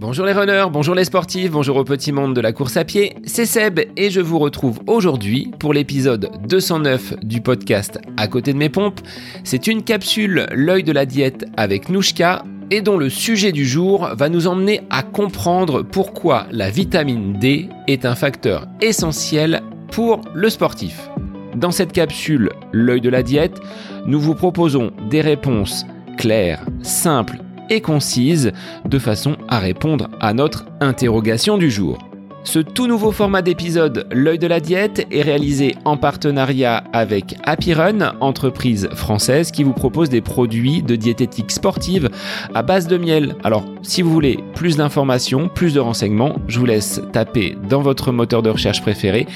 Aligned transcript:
Bonjour 0.00 0.26
les 0.26 0.32
runners, 0.32 0.66
bonjour 0.72 0.94
les 0.94 1.02
sportifs, 1.02 1.50
bonjour 1.50 1.76
au 1.76 1.82
petit 1.82 2.12
monde 2.12 2.32
de 2.32 2.40
la 2.40 2.52
course 2.52 2.76
à 2.76 2.84
pied, 2.84 3.16
c'est 3.24 3.46
Seb 3.46 3.80
et 3.96 4.10
je 4.10 4.20
vous 4.20 4.38
retrouve 4.38 4.78
aujourd'hui 4.86 5.50
pour 5.58 5.72
l'épisode 5.74 6.30
209 6.46 7.14
du 7.24 7.40
podcast 7.40 7.98
À 8.16 8.28
côté 8.28 8.52
de 8.52 8.58
mes 8.58 8.68
pompes. 8.68 9.00
C'est 9.42 9.66
une 9.66 9.82
capsule 9.82 10.46
L'œil 10.52 10.84
de 10.84 10.92
la 10.92 11.04
diète 11.04 11.46
avec 11.56 11.88
Nouchka 11.88 12.44
et 12.70 12.80
dont 12.80 12.96
le 12.96 13.08
sujet 13.08 13.50
du 13.50 13.66
jour 13.66 14.08
va 14.14 14.28
nous 14.28 14.46
emmener 14.46 14.82
à 14.88 15.02
comprendre 15.02 15.82
pourquoi 15.82 16.46
la 16.52 16.70
vitamine 16.70 17.32
D 17.32 17.68
est 17.88 18.04
un 18.04 18.14
facteur 18.14 18.68
essentiel 18.80 19.64
pour 19.90 20.20
le 20.32 20.48
sportif. 20.48 21.10
Dans 21.56 21.72
cette 21.72 21.90
capsule 21.90 22.50
L'œil 22.70 23.00
de 23.00 23.10
la 23.10 23.24
diète, 23.24 23.58
nous 24.06 24.20
vous 24.20 24.36
proposons 24.36 24.92
des 25.10 25.22
réponses 25.22 25.84
claires, 26.16 26.64
simples 26.82 27.38
et 27.70 27.80
concise 27.80 28.52
de 28.84 28.98
façon 28.98 29.36
à 29.48 29.58
répondre 29.58 30.08
à 30.20 30.32
notre 30.32 30.66
interrogation 30.80 31.58
du 31.58 31.70
jour. 31.70 31.98
Ce 32.44 32.60
tout 32.60 32.86
nouveau 32.86 33.12
format 33.12 33.42
d'épisode 33.42 34.06
L'œil 34.10 34.38
de 34.38 34.46
la 34.46 34.58
diète 34.58 35.06
est 35.10 35.20
réalisé 35.20 35.74
en 35.84 35.98
partenariat 35.98 36.84
avec 36.94 37.36
Happy 37.44 37.74
Run, 37.74 38.14
entreprise 38.20 38.88
française 38.94 39.50
qui 39.50 39.64
vous 39.64 39.74
propose 39.74 40.08
des 40.08 40.22
produits 40.22 40.82
de 40.82 40.96
diététique 40.96 41.50
sportive 41.50 42.08
à 42.54 42.62
base 42.62 42.86
de 42.86 42.96
miel. 42.96 43.36
Alors, 43.44 43.66
si 43.82 44.00
vous 44.00 44.10
voulez 44.10 44.38
plus 44.54 44.78
d'informations, 44.78 45.48
plus 45.48 45.74
de 45.74 45.80
renseignements, 45.80 46.36
je 46.46 46.58
vous 46.58 46.64
laisse 46.64 47.02
taper 47.12 47.54
dans 47.68 47.82
votre 47.82 48.12
moteur 48.12 48.42
de 48.42 48.48
recherche 48.48 48.80
préféré 48.80 49.26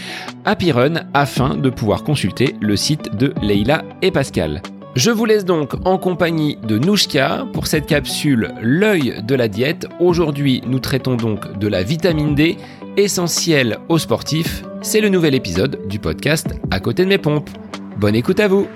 Happy 0.47 0.73
Run 0.73 1.03
afin 1.13 1.57
de 1.57 1.69
pouvoir 1.69 2.05
consulter 2.05 2.57
le 2.61 2.77
site 2.77 3.15
de 3.15 3.35
Leila 3.43 3.83
et 4.01 4.11
Pascal. 4.11 4.63
Je 4.95 5.11
vous 5.11 5.25
laisse 5.25 5.47
donc 5.47 5.75
en 5.87 5.97
compagnie 5.97 6.57
de 6.57 6.77
Nouchka 6.77 7.47
pour 7.55 7.67
cette 7.67 7.87
capsule 7.87 8.53
L'œil 8.61 9.23
de 9.23 9.35
la 9.35 9.49
diète. 9.49 9.87
Aujourd'hui, 10.01 10.63
nous 10.67 10.81
traitons 10.81 11.15
donc 11.17 11.59
de 11.59 11.67
la 11.67 11.83
vitamine 11.83 12.35
D, 12.35 12.59
essentielle 12.99 13.79
aux 13.89 13.97
sportifs. 13.97 14.65
C'est 14.83 15.01
le 15.01 15.09
nouvel 15.09 15.35
épisode 15.35 15.89
du 15.89 15.99
podcast 15.99 16.49
À 16.71 16.79
côté 16.79 17.05
de 17.05 17.09
mes 17.09 17.17
pompes. 17.17 17.49
Bonne 17.97 18.15
écoute 18.15 18.39
à 18.39 18.49
vous 18.49 18.69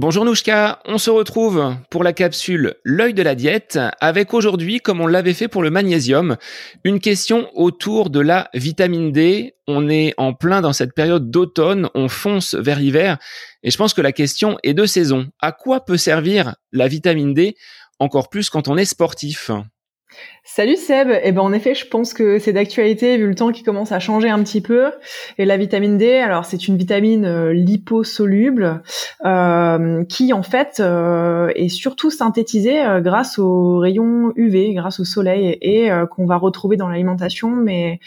Bonjour 0.00 0.24
Nouchka, 0.24 0.78
on 0.84 0.96
se 0.96 1.10
retrouve 1.10 1.74
pour 1.90 2.04
la 2.04 2.12
capsule 2.12 2.76
L'œil 2.84 3.14
de 3.14 3.22
la 3.24 3.34
diète 3.34 3.80
avec 4.00 4.32
aujourd'hui, 4.32 4.78
comme 4.78 5.00
on 5.00 5.08
l'avait 5.08 5.34
fait 5.34 5.48
pour 5.48 5.60
le 5.60 5.70
magnésium, 5.70 6.36
une 6.84 7.00
question 7.00 7.50
autour 7.54 8.08
de 8.08 8.20
la 8.20 8.48
vitamine 8.54 9.10
D. 9.10 9.56
On 9.66 9.88
est 9.88 10.14
en 10.16 10.34
plein 10.34 10.60
dans 10.60 10.72
cette 10.72 10.94
période 10.94 11.32
d'automne, 11.32 11.88
on 11.96 12.08
fonce 12.08 12.54
vers 12.54 12.78
l'hiver 12.78 13.18
et 13.64 13.72
je 13.72 13.76
pense 13.76 13.92
que 13.92 14.00
la 14.00 14.12
question 14.12 14.56
est 14.62 14.72
de 14.72 14.86
saison. 14.86 15.26
À 15.40 15.50
quoi 15.50 15.84
peut 15.84 15.96
servir 15.96 16.54
la 16.70 16.86
vitamine 16.86 17.34
D 17.34 17.56
encore 17.98 18.28
plus 18.28 18.50
quand 18.50 18.68
on 18.68 18.76
est 18.76 18.84
sportif? 18.84 19.50
Salut 20.44 20.76
Seb, 20.76 21.08
eh 21.22 21.32
ben 21.32 21.42
en 21.42 21.52
effet, 21.52 21.74
je 21.74 21.86
pense 21.86 22.14
que 22.14 22.38
c'est 22.38 22.54
d'actualité 22.54 23.18
vu 23.18 23.26
le 23.26 23.34
temps 23.34 23.52
qui 23.52 23.62
commence 23.62 23.92
à 23.92 24.00
changer 24.00 24.30
un 24.30 24.42
petit 24.42 24.62
peu. 24.62 24.90
Et 25.36 25.44
la 25.44 25.58
vitamine 25.58 25.98
D, 25.98 26.16
alors 26.16 26.46
c'est 26.46 26.66
une 26.66 26.76
vitamine 26.76 27.26
euh, 27.26 27.52
liposoluble 27.52 28.82
euh, 29.26 30.04
qui 30.04 30.32
en 30.32 30.42
fait 30.42 30.80
euh, 30.80 31.52
est 31.54 31.68
surtout 31.68 32.10
synthétisée 32.10 32.82
grâce 33.00 33.38
aux 33.38 33.78
rayons 33.78 34.32
UV, 34.36 34.72
grâce 34.74 35.00
au 35.00 35.04
soleil, 35.04 35.58
et 35.60 35.90
qu'on 36.10 36.26
va 36.26 36.36
retrouver 36.36 36.76
dans 36.76 36.88
l'alimentation, 36.88 37.50
mais 37.50 38.00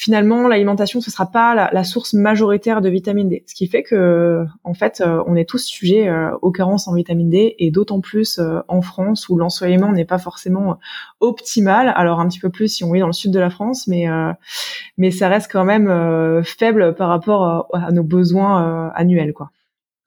finalement 0.00 0.48
l'alimentation 0.48 1.02
ce 1.02 1.10
sera 1.10 1.30
pas 1.30 1.70
la, 1.70 1.84
source 1.84 2.14
majoritaire 2.14 2.80
de 2.80 2.88
vitamine 2.88 3.28
D. 3.28 3.44
Ce 3.46 3.54
qui 3.54 3.66
fait 3.66 3.82
que 3.82 4.46
en 4.64 4.72
fait 4.72 5.02
euh, 5.02 5.22
on 5.26 5.36
est 5.36 5.46
tous 5.46 5.62
sujets 5.62 6.08
euh, 6.08 6.30
aux 6.40 6.50
carences 6.50 6.88
en 6.88 6.94
vitamine 6.94 7.28
D 7.28 7.54
et 7.58 7.70
d'autant 7.70 8.00
plus 8.00 8.38
euh, 8.38 8.60
en 8.68 8.80
France 8.80 9.28
où 9.28 9.36
l'ensoleillement 9.36 9.92
n'est 9.92 10.06
pas 10.06 10.16
forcément 10.16 10.78
optimal. 11.20 11.92
Alors 11.94 12.18
un 12.18 12.28
petit 12.28 12.38
peu 12.38 12.48
plus 12.48 12.68
si 12.68 12.82
on 12.82 12.94
est 12.94 13.00
dans 13.00 13.08
le 13.08 13.12
sud 13.12 13.30
de 13.30 13.38
la 13.38 13.50
France 13.50 13.86
mais 13.88 14.06
mais 14.96 15.10
ça 15.10 15.28
reste 15.28 15.52
quand 15.52 15.64
même 15.64 16.42
faible 16.44 16.94
par 16.94 17.10
rapport 17.10 17.68
à, 17.74 17.92
nos 17.92 18.02
besoins 18.02 18.90
annuels 18.94 19.34
quoi. 19.34 19.50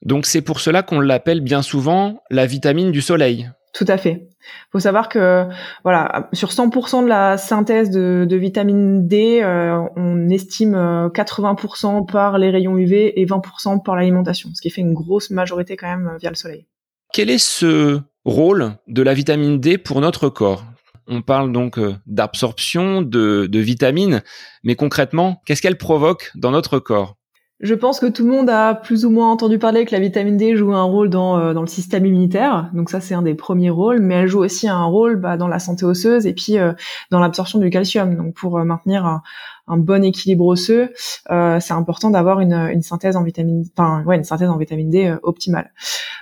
Donc 0.03 0.25
c'est 0.25 0.41
pour 0.41 0.59
cela 0.59 0.81
qu'on 0.81 1.01
l'appelle 1.01 1.41
bien 1.41 1.62
souvent 1.62 2.23
la 2.31 2.47
vitamine 2.47 2.91
du 2.91 3.01
soleil 3.01 3.51
tout 3.73 3.85
à 3.88 3.97
fait. 3.97 4.28
Faut 4.72 4.79
savoir 4.79 5.09
que 5.09 5.47
voilà, 5.84 6.29
sur 6.31 6.50
100% 6.50 7.03
de 7.03 7.07
la 7.07 7.38
synthèse 7.38 7.89
de, 7.89 8.35
vitamine 8.35 9.07
D, 9.07 9.41
euh, 9.41 9.81
on 9.95 10.29
estime 10.29 10.75
80% 10.75 12.01
euh, 12.01 12.06
par 12.06 12.38
les 12.38 12.51
rayons 12.51 12.78
UV 12.78 13.19
et 13.19 13.25
20% 13.25 13.83
par 13.83 13.95
l'alimentation, 13.95 14.50
ce 14.53 14.62
qui 14.62 14.69
fait 14.69 14.81
une 14.81 14.94
grosse 14.94 15.31
majorité 15.31 15.75
quand 15.75 15.88
même 15.88 16.07
euh, 16.07 16.17
via 16.17 16.29
le 16.29 16.35
soleil. 16.35 16.67
Quel 17.12 17.29
est 17.29 17.39
ce 17.39 18.00
rôle 18.25 18.73
de 18.88 19.01
la 19.01 19.13
vitamine 19.13 19.59
D 19.59 19.78
pour 19.78 20.01
notre 20.01 20.29
corps? 20.29 20.63
On 21.07 21.22
parle 21.22 21.51
donc 21.51 21.79
d'absorption 22.06 23.01
de, 23.01 23.47
de 23.47 23.59
vitamines, 23.59 24.22
mais 24.63 24.75
concrètement, 24.75 25.41
qu'est-ce 25.45 25.62
qu'elle 25.62 25.78
provoque 25.78 26.31
dans 26.35 26.51
notre 26.51 26.79
corps? 26.79 27.17
Je 27.59 27.75
pense 27.75 28.00
que 28.00 28.08
tout 28.08 28.25
le 28.25 28.31
monde 28.31 28.50
a 28.50 28.75
plus 28.75 29.06
ou 29.06 29.09
moins 29.09 29.31
entendu 29.31 29.58
parler 29.58 29.86
que 29.86 29.91
la 29.91 30.00
vitamine 30.00 30.38
D 30.38 30.56
joue 30.56 30.74
un 30.74 30.84
rôle 30.84 31.09
dans, 31.09 31.38
euh, 31.38 31.53
dans 31.53 31.62
le 31.62 31.68
système 31.68 32.06
immunitaire. 32.06 32.69
Donc 32.74 32.90
ça, 32.90 33.00
c'est 33.00 33.14
un 33.14 33.22
des 33.22 33.36
premiers 33.36 33.69
rôles. 33.69 34.02
Mais 34.02 34.16
elle 34.16 34.28
joue 34.28 34.44
aussi 34.44 34.68
un 34.68 34.84
rôle 34.84 35.16
bah, 35.16 35.38
dans 35.38 35.47
la 35.47 35.59
santé 35.59 35.86
osseuse 35.86 36.28
et 36.28 36.34
puis 36.34 36.58
euh, 36.58 36.74
dans 37.09 37.19
l'absorption 37.19 37.59
du 37.59 37.69
calcium. 37.69 38.16
Donc 38.16 38.34
pour 38.34 38.58
euh, 38.58 38.66
maintenir 38.66 39.06
un, 39.06 39.22
un 39.68 39.78
bon 39.78 40.03
équilibre 40.03 40.46
osseux, 40.46 40.92
euh, 41.31 41.59
c'est 41.59 41.74
important 41.74 42.09
d'avoir 42.09 42.42
une, 42.42 42.53
une, 42.53 42.81
synthèse 42.81 43.16
en 43.16 43.24
vitamine, 43.24 43.63
enfin 43.78 44.03
ouais, 44.03 44.18
une 44.18 44.24
synthèse 44.24 44.50
en 44.50 44.58
vitamine 44.58 44.90
D 44.90 45.06
euh, 45.06 45.18
optimale. 45.24 45.72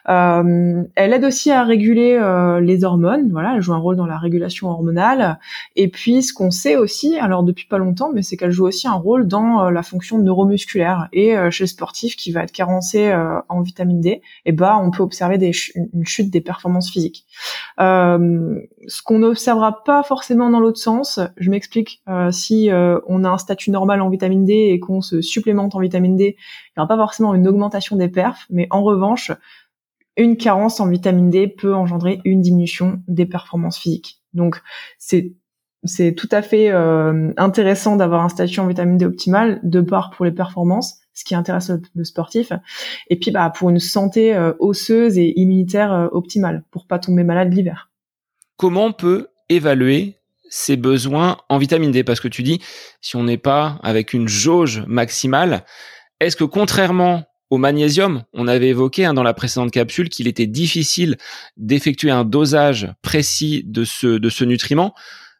Euh, 0.09 0.84
elle 0.95 1.13
aide 1.13 1.25
aussi 1.25 1.51
à 1.51 1.63
réguler 1.63 2.17
euh, 2.19 2.59
les 2.59 2.84
hormones. 2.84 3.29
Voilà, 3.31 3.56
elle 3.56 3.62
joue 3.62 3.73
un 3.73 3.78
rôle 3.78 3.95
dans 3.95 4.06
la 4.06 4.17
régulation 4.17 4.69
hormonale. 4.69 5.39
Et 5.75 5.89
puis 5.89 6.23
ce 6.23 6.34
qu'on 6.34 6.51
sait 6.51 6.75
aussi, 6.75 7.17
alors 7.17 7.44
depuis 7.44 7.67
pas 7.67 7.78
longtemps, 7.78 8.11
mais 8.13 8.22
c'est 8.23 8.38
qu'elle 8.38 8.51
joue 8.51 8.66
aussi 8.66 8.88
un 8.88 8.94
rôle 8.94 9.28
dans 9.28 9.69
la 9.69 9.84
fonction 9.84 10.17
neuromusculaire. 10.19 11.07
Et 11.13 11.35
chez 11.51 11.63
le 11.63 11.67
sportif 11.67 12.16
qui 12.16 12.31
va 12.31 12.44
être 12.44 12.51
carencé 12.51 13.13
en 13.50 13.61
vitamine 13.61 14.01
D, 14.01 14.22
eh 14.45 14.51
ben 14.51 14.79
on 14.81 14.91
peut 14.91 15.03
observer 15.03 15.38
des 15.38 15.51
une 15.75 16.06
chute 16.06 16.31
des 16.31 16.41
performances 16.41 16.90
physiques. 16.90 17.25
ce 17.78 19.01
qu'on 19.03 19.19
n'observera 19.19 19.84
pas 19.84 20.03
forcément 20.03 20.50
dans 20.50 20.59
l'autre 20.59 20.79
sens, 20.79 21.19
je 21.38 21.50
m'explique. 21.50 22.01
si 22.31 22.69
on 22.72 23.23
a 23.23 23.29
un 23.29 23.38
statut 23.38 23.72
normal 23.72 24.01
en 24.01 24.09
vitamine 24.09 24.45
D 24.45 24.53
et 24.53 24.79
qu'on 24.79 25.01
se 25.01 25.22
supplémente 25.22 25.75
en 25.75 25.79
vitamine 25.79 26.16
D, 26.16 26.35
il 26.38 26.79
n'y 26.79 26.81
aura 26.81 26.88
pas 26.88 26.97
forcément 26.97 27.34
une 27.34 27.47
augmentation 27.47 27.95
des 27.95 28.07
perfs, 28.07 28.45
mais 28.50 28.67
en 28.72 28.84
revanche, 28.84 29.31
une 30.17 30.38
carence 30.38 30.79
en 30.79 30.88
vitamine 30.88 31.29
D 31.29 31.47
peut 31.47 31.73
engendrer 31.73 32.19
une 32.25 32.41
diminution 32.41 33.01
des 33.07 33.25
performances 33.25 33.77
physiques. 33.77 34.22
Donc 34.33 34.61
c'est 34.97 35.33
c'est 35.83 36.13
tout 36.13 36.29
à 36.31 36.41
fait 36.41 36.69
euh, 36.69 37.31
intéressant 37.38 37.95
d'avoir 37.95 38.23
un 38.23 38.29
statut 38.29 38.59
en 38.59 38.67
vitamine 38.67 38.97
D 38.97 39.05
optimal 39.05 39.59
de 39.63 39.81
part 39.81 40.11
pour 40.11 40.25
les 40.25 40.31
performances, 40.31 40.99
ce 41.13 41.23
qui 41.23 41.33
intéresse 41.33 41.72
le, 41.95 42.03
sportif, 42.03 42.51
et 43.09 43.17
puis 43.17 43.31
bah 43.31 43.49
pour 43.49 43.69
une 43.69 43.79
santé 43.79 44.35
euh, 44.35 44.53
osseuse 44.59 45.17
et 45.17 45.33
immunitaire 45.39 45.91
euh, 45.91 46.07
optimale 46.11 46.63
pour 46.72 46.85
pas 46.85 46.99
tomber 46.99 47.23
malade 47.23 47.51
l'hiver. 47.51 47.89
Comment 48.57 48.85
on 48.85 48.93
peut 48.93 49.29
évaluer 49.49 50.17
ses 50.49 50.78
besoins 50.78 51.38
en 51.49 51.57
vitamine 51.57 51.91
D? 51.91 52.03
Parce 52.03 52.19
que 52.19 52.28
tu 52.28 52.43
dis, 52.43 52.61
si 53.01 53.16
on 53.16 53.23
n'est 53.23 53.38
pas 53.38 53.79
avec 53.81 54.13
une 54.13 54.28
jauge 54.28 54.83
maximale, 54.85 55.66
est-ce 56.19 56.35
que 56.35 56.43
contrairement 56.43 57.23
au 57.51 57.57
magnésium, 57.57 58.23
on 58.34 58.47
avait 58.47 58.69
évoqué 58.69 59.06
hein, 59.06 59.13
dans 59.13 59.23
la 59.23 59.35
précédente 59.35 59.72
capsule 59.72 60.09
qu'il 60.09 60.28
était 60.28 60.47
difficile 60.47 61.17
d'effectuer 61.57 62.09
un 62.09 62.23
dosage 62.23 62.91
précis 63.03 63.63
de 63.66 63.84
ce, 63.84 64.07
de 64.07 64.29
ce 64.29 64.45
nutriment, 64.45 64.95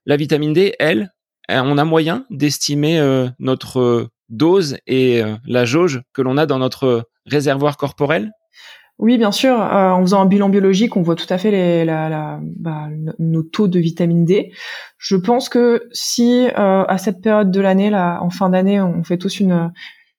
la 0.06 0.18
vitamine 0.18 0.54
D, 0.54 0.76
elle, 0.78 1.14
on 1.50 1.78
a 1.78 1.86
moyen 1.86 2.26
d'estimer 2.30 3.00
euh, 3.00 3.28
notre 3.40 4.10
dose 4.30 4.78
et 4.88 5.22
euh, 5.22 5.36
la 5.46 5.66
jauge 5.66 6.02
que 6.14 6.22
l'on 6.22 6.38
a 6.38 6.46
dans 6.46 6.60
notre 6.60 7.10
réservoir 7.26 7.78
corporel? 7.78 8.32
Oui, 8.98 9.18
bien 9.18 9.32
sûr. 9.32 9.60
Euh, 9.60 9.90
en 9.90 10.02
faisant 10.02 10.22
un 10.22 10.26
bilan 10.26 10.50
biologique, 10.50 10.96
on 10.96 11.02
voit 11.02 11.16
tout 11.16 11.26
à 11.30 11.38
fait 11.38 11.86
bah, 11.86 12.88
nos 13.20 13.44
taux 13.44 13.68
de 13.68 13.80
vitamine 13.80 14.26
D. 14.26 14.52
Je 14.98 15.16
pense 15.16 15.50
que 15.50 15.88
si 15.92 16.48
euh, 16.48 16.84
à 16.86 16.98
cette 16.98 17.22
période 17.22 17.52
de 17.52 17.62
l'année, 17.62 17.94
en 17.94 18.30
fin 18.30 18.50
d'année, 18.50 18.80
on 18.82 19.04
fait 19.04 19.18
tous 19.18 19.40
une 19.40 19.72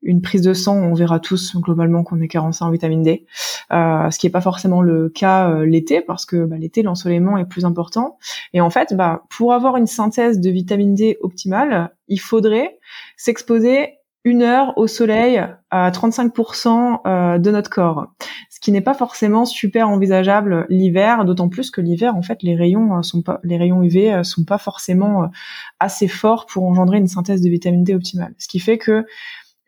une 0.03 0.21
prise 0.21 0.43
de 0.43 0.53
sang, 0.53 0.77
on 0.77 0.95
verra 0.95 1.21
tous 1.21 1.57
globalement 1.57 2.03
qu'on 2.03 2.21
est 2.21 2.29
carencé 2.29 2.65
en 2.65 2.71
vitamine 2.71 3.03
D, 3.03 3.27
euh, 3.73 4.11
ce 4.11 4.19
qui 4.19 4.27
n'est 4.27 4.33
pas 4.33 4.41
forcément 4.41 4.83
le 4.83 5.09
cas 5.09 5.63
l'été 5.65 6.01
parce 6.01 6.27
que 6.27 6.45
bah, 6.45 6.57
l'été 6.59 6.83
l'ensoleillement 6.83 7.39
est 7.39 7.45
plus 7.45 7.65
important. 7.65 8.19
Et 8.53 8.61
en 8.61 8.71
fait, 8.71 8.95
bah, 8.95 9.23
pour 9.31 9.53
avoir 9.53 9.77
une 9.77 9.87
synthèse 9.87 10.41
de 10.41 10.51
vitamine 10.51 10.95
D 10.95 11.19
optimale, 11.21 11.95
il 12.09 12.21
faudrait 12.21 12.79
s'exposer 13.17 13.95
une 14.25 14.43
heure 14.43 14.73
au 14.77 14.87
soleil 14.87 15.45
à 15.71 15.91
35% 15.91 17.39
de 17.41 17.51
notre 17.51 17.71
corps 17.71 18.09
qui 18.63 18.71
n'est 18.71 18.81
pas 18.81 18.95
forcément 18.95 19.45
super 19.45 19.89
envisageable 19.89 20.67
l'hiver, 20.71 21.25
d'autant 21.25 21.49
plus 21.49 21.73
que 21.73 21.81
l'hiver, 21.81 22.17
en 22.17 22.23
fait, 22.23 22.45
les 22.45 22.55
rayons 22.55 22.97
euh, 22.97 23.03
sont 23.03 23.21
pas, 23.21 23.41
les 23.43 23.59
rayons 23.59 23.83
UV 23.83 24.15
euh, 24.15 24.23
sont 24.23 24.45
pas 24.45 24.57
forcément 24.57 25.25
euh, 25.25 25.27
assez 25.81 26.07
forts 26.07 26.47
pour 26.47 26.63
engendrer 26.63 26.99
une 26.99 27.09
synthèse 27.09 27.43
de 27.43 27.51
vitamine 27.51 27.83
D 27.83 27.93
optimale. 27.93 28.35
Ce 28.39 28.47
qui 28.47 28.61
fait 28.61 28.79
que 28.79 29.05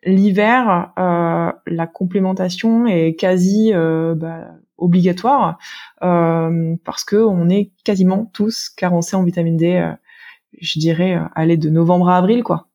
l'hiver, 0.05 0.91
la 0.97 1.87
complémentation 1.87 2.87
est 2.87 3.15
quasi 3.15 3.71
bah, 3.73 4.51
obligatoire 4.77 5.57
parce 5.99 7.03
que 7.05 7.15
on 7.15 7.49
est 7.49 7.71
quasiment 7.83 8.29
tous 8.33 8.69
carencés 8.69 9.15
en 9.15 9.23
vitamine 9.23 9.57
D. 9.57 9.93
je 10.59 10.79
dirais 10.79 11.19
aller 11.35 11.57
de 11.57 11.69
novembre 11.69 12.09
à 12.09 12.17
avril, 12.17 12.43
quoi. 12.43 12.67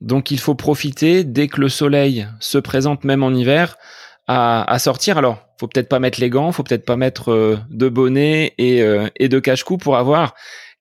Donc 0.00 0.30
il 0.30 0.38
faut 0.38 0.54
profiter 0.54 1.24
dès 1.24 1.48
que 1.48 1.60
le 1.60 1.68
soleil 1.68 2.26
se 2.40 2.58
présente, 2.58 3.04
même 3.04 3.22
en 3.22 3.30
hiver, 3.30 3.76
à, 4.26 4.78
sortir. 4.78 5.18
Alors, 5.18 5.38
faut 5.58 5.68
peut-être 5.68 5.88
pas 5.88 6.00
mettre 6.00 6.20
les 6.20 6.30
gants, 6.30 6.52
faut 6.52 6.62
peut-être 6.62 6.84
pas 6.84 6.96
mettre 6.96 7.30
euh, 7.30 7.56
de 7.70 7.88
bonnet 7.88 8.54
et, 8.58 8.82
euh, 8.82 9.08
et 9.16 9.28
de 9.28 9.38
cache-cou 9.38 9.78
pour 9.78 9.96
avoir 9.96 10.34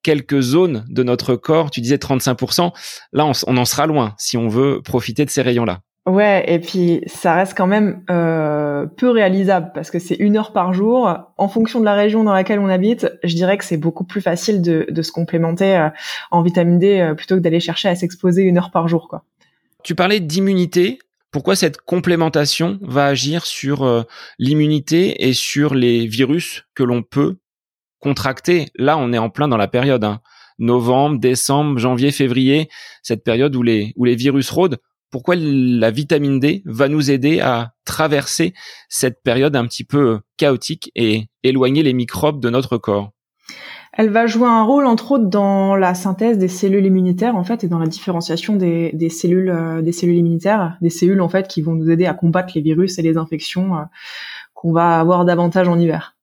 quelques 0.06 0.40
zones 0.40 0.86
de 0.88 1.02
notre 1.02 1.36
corps. 1.36 1.72
Tu 1.72 1.82
disais 1.82 1.96
35%. 1.96 2.72
Là, 3.12 3.26
on, 3.48 3.58
en 3.58 3.66
sera 3.66 3.88
loin 3.88 4.14
si 4.20 4.38
on 4.38 4.48
veut 4.48 4.82
profiter 4.84 5.26
de 5.26 5.32
ces 5.32 5.42
rayons-là. 5.42 5.80
Ouais, 6.08 6.46
et 6.48 6.60
puis 6.60 7.02
ça 7.08 7.34
reste 7.34 7.58
quand 7.58 7.66
même 7.66 8.04
euh, 8.12 8.86
peu 8.86 9.10
réalisable 9.10 9.72
parce 9.74 9.90
que 9.90 9.98
c'est 9.98 10.14
une 10.14 10.38
heure 10.38 10.54
par 10.54 10.72
jour. 10.74 11.12
En 11.38 11.48
fonction 11.48 11.80
de 11.80 11.86
la 11.86 11.96
région 11.96 12.24
dans 12.24 12.34
laquelle 12.34 12.60
on 12.60 12.70
habite, 12.70 13.08
je 13.24 13.34
dirais 13.34 13.58
que 13.58 13.66
c'est 13.66 13.78
beaucoup 13.78 14.04
plus 14.04 14.22
facile 14.22 14.62
de, 14.62 14.86
de 14.88 15.02
se 15.02 15.12
complémenter 15.12 15.90
en 16.30 16.44
vitamine 16.44 16.78
D 16.78 17.14
plutôt 17.18 17.38
que 17.38 17.42
d'aller 17.42 17.60
chercher 17.60 17.90
à 17.90 17.96
s'exposer 17.96 18.44
une 18.44 18.60
heure 18.60 18.70
par 18.70 18.88
jour. 18.88 19.08
Quoi. 19.10 19.24
Tu 19.82 19.96
parlais 19.96 20.20
d'immunité 20.20 21.00
pourquoi 21.36 21.58
cette 21.58 21.82
complémentation 21.82 22.80
va 22.82 23.08
agir 23.08 23.46
sur 23.46 23.84
euh, 23.84 24.04
l'immunité 24.40 25.28
et 25.28 25.34
sur 25.34 25.74
les 25.74 26.08
virus 26.08 26.64
que 26.76 26.84
l'on 26.84 27.04
peut 27.04 27.36
contracter. 28.06 28.68
Là, 28.76 29.00
on 29.00 29.12
est 29.14 29.18
en 29.18 29.32
plein 29.32 29.48
dans 29.48 29.58
la 29.58 29.68
période 29.68 30.04
hein. 30.04 30.22
novembre, 30.60 31.20
décembre, 31.20 31.80
janvier, 31.80 32.12
février, 32.12 32.70
cette 33.02 33.24
période 33.24 33.56
où 33.56 33.64
les 33.64 33.94
où 33.96 34.06
les 34.06 34.16
virus 34.16 34.52
rôdent. 34.52 34.78
Pourquoi 35.10 35.36
la 35.36 35.90
vitamine 35.90 36.40
D 36.40 36.62
va 36.66 36.88
nous 36.88 37.10
aider 37.10 37.40
à 37.40 37.72
traverser 37.84 38.54
cette 38.90 39.24
période 39.24 39.56
un 39.56 39.66
petit 39.66 39.84
peu 39.84 40.20
chaotique 40.38 40.92
et 40.96 41.30
éloigner 41.42 41.82
les 41.82 41.94
microbes 41.94 42.40
de 42.40 42.52
notre 42.52 42.78
corps? 42.78 43.12
Elle 43.94 44.10
va 44.10 44.28
jouer 44.28 44.48
un 44.48 44.64
rôle 44.64 44.86
entre 44.86 45.14
autres 45.14 45.30
dans 45.30 45.76
la 45.76 45.96
synthèse 45.96 46.38
des 46.38 46.50
cellules 46.50 46.86
immunitaires 46.86 47.36
en 47.36 47.44
fait 47.44 47.64
et 47.64 47.68
dans 47.68 47.80
la 47.80 47.88
différenciation 47.88 48.56
des, 48.56 48.92
des 48.94 49.10
cellules 49.10 49.50
euh, 49.50 49.82
des 49.82 49.94
cellules 49.94 50.18
immunitaires, 50.18 50.78
des 50.82 50.92
cellules 50.92 51.22
en 51.22 51.30
fait 51.30 51.48
qui 51.48 51.64
vont 51.64 51.74
nous 51.74 51.90
aider 51.90 52.06
à 52.06 52.14
combattre 52.14 52.52
les 52.56 52.62
virus 52.62 53.00
et 53.00 53.02
les 53.02 53.18
infections 53.18 53.78
euh, 53.78 53.84
qu'on 54.54 54.74
va 54.74 55.00
avoir 55.00 55.26
davantage 55.26 55.68
en 55.70 55.80
hiver. 55.80 56.15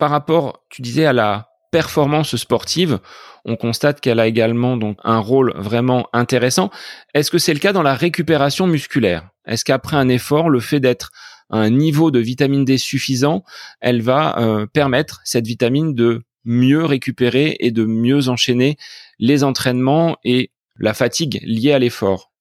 Par 0.00 0.10
rapport, 0.10 0.64
tu 0.70 0.80
disais 0.80 1.04
à 1.04 1.12
la 1.12 1.50
performance 1.72 2.34
sportive, 2.36 3.00
on 3.44 3.54
constate 3.54 4.00
qu'elle 4.00 4.18
a 4.18 4.26
également 4.26 4.78
donc 4.78 4.96
un 5.04 5.18
rôle 5.18 5.52
vraiment 5.56 6.08
intéressant. 6.14 6.70
Est-ce 7.12 7.30
que 7.30 7.36
c'est 7.36 7.52
le 7.52 7.60
cas 7.60 7.74
dans 7.74 7.82
la 7.82 7.94
récupération 7.94 8.66
musculaire? 8.66 9.28
Est-ce 9.46 9.62
qu'après 9.62 9.98
un 9.98 10.08
effort, 10.08 10.48
le 10.48 10.58
fait 10.60 10.80
d'être 10.80 11.10
à 11.50 11.58
un 11.58 11.68
niveau 11.68 12.10
de 12.10 12.18
vitamine 12.18 12.64
D 12.64 12.78
suffisant, 12.78 13.44
elle 13.82 14.00
va 14.00 14.38
euh, 14.38 14.66
permettre 14.66 15.20
cette 15.24 15.46
vitamine 15.46 15.94
de 15.94 16.22
mieux 16.46 16.86
récupérer 16.86 17.58
et 17.60 17.70
de 17.70 17.84
mieux 17.84 18.30
enchaîner 18.30 18.78
les 19.18 19.44
entraînements 19.44 20.16
et 20.24 20.50
la 20.78 20.94
fatigue 20.94 21.40
liée 21.42 21.72
à 21.72 21.78
l'effort? 21.78 22.32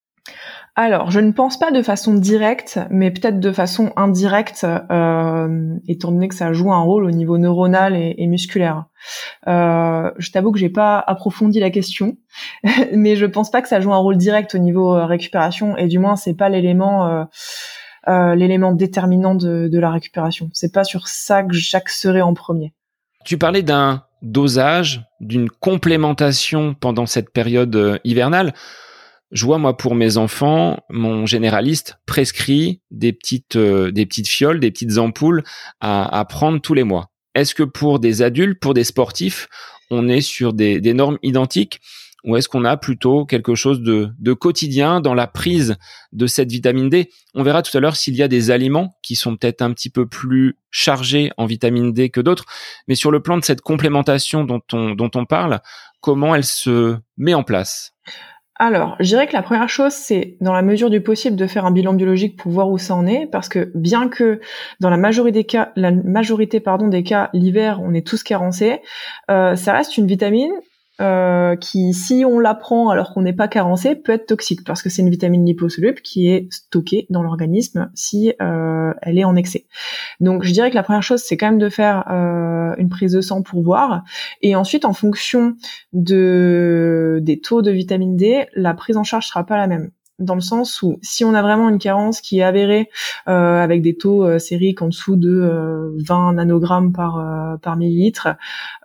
Alors, 0.84 1.12
je 1.12 1.20
ne 1.20 1.31
pense 1.31 1.60
pas 1.60 1.72
de 1.72 1.81
façon 1.81 2.14
directe, 2.14 2.80
mais 2.90 3.12
peut-être 3.12 3.40
de 3.40 3.52
façon 3.52 3.92
indirecte, 3.96 4.66
euh, 4.92 5.76
étant 5.88 6.12
donné 6.12 6.28
que 6.28 6.36
ça 6.36 6.54
joue 6.54 6.72
un 6.72 6.81
rôle 6.81 7.06
au 7.06 7.12
niveau 7.12 7.38
neuronal 7.38 7.96
et, 7.96 8.28
musculaire. 8.28 8.86
Euh, 9.48 10.12
je 10.18 10.31
t'avoue 10.31 10.52
que 10.52 10.60
j'ai 10.60 10.70
pas 10.70 11.00
approfondi 11.00 11.60
la 11.60 11.70
question, 11.70 12.18
mais 12.94 13.16
je 13.16 13.26
pense 13.26 13.52
pas 13.52 13.62
que 13.62 13.68
ça 13.68 13.81
joue 13.81 13.94
un 13.94 13.98
rôle 13.98 14.18
direct 14.18 14.56
au 14.56 14.60
niveau 14.60 14.96
euh, 14.96 15.06
récupération, 15.06 15.76
et 15.78 15.88
du 15.88 16.00
moins 16.00 16.16
c'est 16.16 16.36
pas 16.36 16.50
l'élément 16.50 17.28
l'élément 18.08 18.72
déterminant 18.72 19.36
de, 19.36 19.68
de 19.68 19.80
la 19.80 19.92
récupération. 19.92 20.50
C'est 20.52 20.74
pas 20.74 20.84
sur 20.84 21.08
ça 21.08 21.44
que 21.44 21.54
j'axerai 21.54 22.24
en 22.24 22.34
premier. 22.34 22.74
Tu 23.24 23.38
parlais 23.38 23.62
d'un 23.62 24.04
dosage, 24.22 25.02
d'une 25.20 25.50
complémentation 25.50 26.74
pendant 26.74 27.06
cette 27.06 27.31
période 27.31 27.76
euh, 27.76 28.00
hivernale. 28.04 28.54
Je 29.31 29.46
vois 29.46 29.60
moi 29.60 29.78
pour 29.78 29.94
mes 29.94 30.18
enfants, 30.18 30.84
mon 30.90 31.26
généraliste 31.26 32.00
prescrit 32.06 32.81
des 32.90 33.14
petites 33.14 33.56
euh, 33.56 33.92
des 33.92 34.06
petites 34.06 34.28
fioles, 34.28 34.60
des 34.60 34.72
petites 34.72 34.98
ampoules 34.98 35.44
à, 35.80 36.18
à 36.18 36.26
prendre 36.26 36.60
tous 36.60 36.74
les 36.74 36.84
mois. 36.84 37.12
Est-ce 37.36 37.54
que 37.54 37.64
pour 37.64 38.00
des 38.00 38.22
adultes, 38.24 38.60
pour 38.60 38.74
des 38.74 38.84
sportifs, 38.84 39.48
on 39.92 40.10
est 40.10 40.22
sur 40.22 40.54
des, 40.54 40.81
des 40.81 40.94
normes 40.94 41.20
identiques 41.22 41.80
ou 42.26 42.36
est-ce 42.36 42.50
qu'on 42.50 42.66
a 42.66 42.76
plutôt 42.76 43.26
quelque 43.26 43.56
chose 43.56 43.81
de, 43.81 44.10
de, 44.20 44.34
quotidien 44.34 45.00
dans 45.00 45.14
la 45.14 45.26
prise 45.28 45.78
de 46.12 46.28
cette 46.28 46.52
vitamine 46.52 46.90
D? 46.90 47.10
On 47.34 47.44
verra 47.44 47.62
tout 47.62 47.76
à 47.78 47.80
l'heure 47.80 47.96
s'il 47.96 48.16
y 48.16 48.24
a 48.24 48.28
des 48.28 48.52
aliments 48.52 48.98
qui 49.02 49.16
sont 49.16 49.38
peut-être 49.38 49.62
un 49.62 49.72
petit 49.72 49.90
peu 49.90 50.06
plus 50.06 50.58
chargés 50.70 51.31
en 51.38 51.46
vitamine 51.46 51.94
D 51.94 52.10
que 52.10 52.20
d'autres, 52.20 52.46
mais 52.88 52.96
sur 52.96 53.12
le 53.12 53.22
plan 53.22 53.38
de 53.38 53.46
cette 53.46 53.62
complémentation 53.62 54.44
dont 54.44 54.62
on, 54.74 54.96
dont 54.96 55.12
on 55.16 55.26
parle, 55.26 55.62
comment 56.02 56.36
elle 56.36 56.44
se 56.44 56.98
met 57.18 57.34
en 57.34 57.44
place? 57.44 57.94
Alors, 58.62 58.98
je 59.00 59.06
dirais 59.06 59.26
que 59.26 59.32
la 59.32 59.42
première 59.42 59.70
chose, 59.70 59.94
c'est 59.94 60.36
dans 60.42 60.52
la 60.52 60.62
mesure 60.62 60.90
du 60.90 61.00
possible 61.00 61.38
de 61.38 61.48
faire 61.48 61.66
un 61.66 61.72
bilan 61.72 61.94
biologique 61.94 62.36
pour 62.36 62.52
voir 62.52 62.70
où 62.70 62.78
ça 62.78 62.94
en 62.94 63.08
est, 63.08 63.26
parce 63.26 63.48
que 63.48 63.72
bien 63.74 64.10
que 64.10 64.42
dans 64.82 64.90
la 64.90 64.98
majorité 64.98 65.40
des 65.40 65.44
cas, 65.46 65.72
la 65.78 65.92
majorité 65.92 66.60
pardon 66.60 66.90
des 66.90 67.04
cas, 67.04 67.30
l'hiver, 67.34 67.80
on 67.82 67.94
est 67.94 68.06
tous 68.06 68.22
carencés, 68.22 68.82
euh, 69.32 69.56
ça 69.56 69.72
reste 69.72 69.98
une 69.98 70.08
vitamine 70.08 70.52
euh, 71.01 71.56
qui, 71.56 71.94
si 71.94 72.25
on 72.25 72.40
la 72.40 72.54
prend 72.54 72.90
alors 72.90 73.13
qu'on 73.13 73.22
n'est 73.22 73.34
pas 73.34 73.48
carencé, 73.48 73.96
peut 73.96 74.12
être 74.12 74.25
toxique 74.25 74.66
parce 74.66 74.81
que 74.81 74.90
c'est 74.90 75.01
une 75.01 75.10
vitamine 75.10 75.46
liposoluble 75.46 76.01
qui 76.01 76.28
est 76.28 76.51
stockée 76.51 77.06
dans 77.10 77.24
l'organisme 77.24 77.90
si 77.94 78.34
euh, 78.42 78.94
elle 79.01 79.18
est 79.18 79.24
en 79.24 79.36
excès. 79.36 79.66
Donc, 80.19 80.44
je 80.44 80.51
dirais 80.51 80.69
que 80.69 80.75
la 80.75 80.84
première 80.84 81.04
chose, 81.04 81.22
c'est 81.22 81.38
quand 81.38 81.48
même 81.48 81.60
de 81.60 81.69
faire 81.69 82.04
euh, 82.12 82.75
une 82.78 82.90
prise 82.90 83.13
de 83.13 83.22
sang 83.22 83.42
pour 83.42 83.63
voir, 83.63 84.04
et 84.42 84.56
ensuite, 84.56 84.84
en 84.84 84.94
fonction 84.94 85.56
de 85.94 87.19
des 87.22 87.40
taux 87.40 87.62
de 87.62 87.72
vitamine 87.72 88.18
D, 88.18 88.48
la 88.56 88.74
prise 88.74 88.98
en 88.98 89.04
charge 89.04 89.28
sera 89.28 89.45
pas 89.45 89.57
la 89.57 89.68
même 89.68 89.92
dans 90.19 90.36
le 90.36 90.42
sens 90.42 90.81
où 90.81 91.00
si 91.02 91.24
on 91.24 91.34
a 91.34 91.42
vraiment 91.42 91.69
une 91.69 91.80
carence 91.80 92.19
qui 92.19 92.40
est 92.40 92.44
avérée 92.44 92.90
euh, 93.30 93.63
avec 93.63 93.81
des 93.81 93.95
taux 93.95 94.25
euh, 94.25 94.38
sériques 94.38 94.81
en 94.81 94.88
dessous 94.88 95.16
de 95.16 95.95
20 96.06 96.34
nanogrammes 96.34 96.92
par 96.92 97.57
par 97.62 97.78
millilitre, 97.78 98.36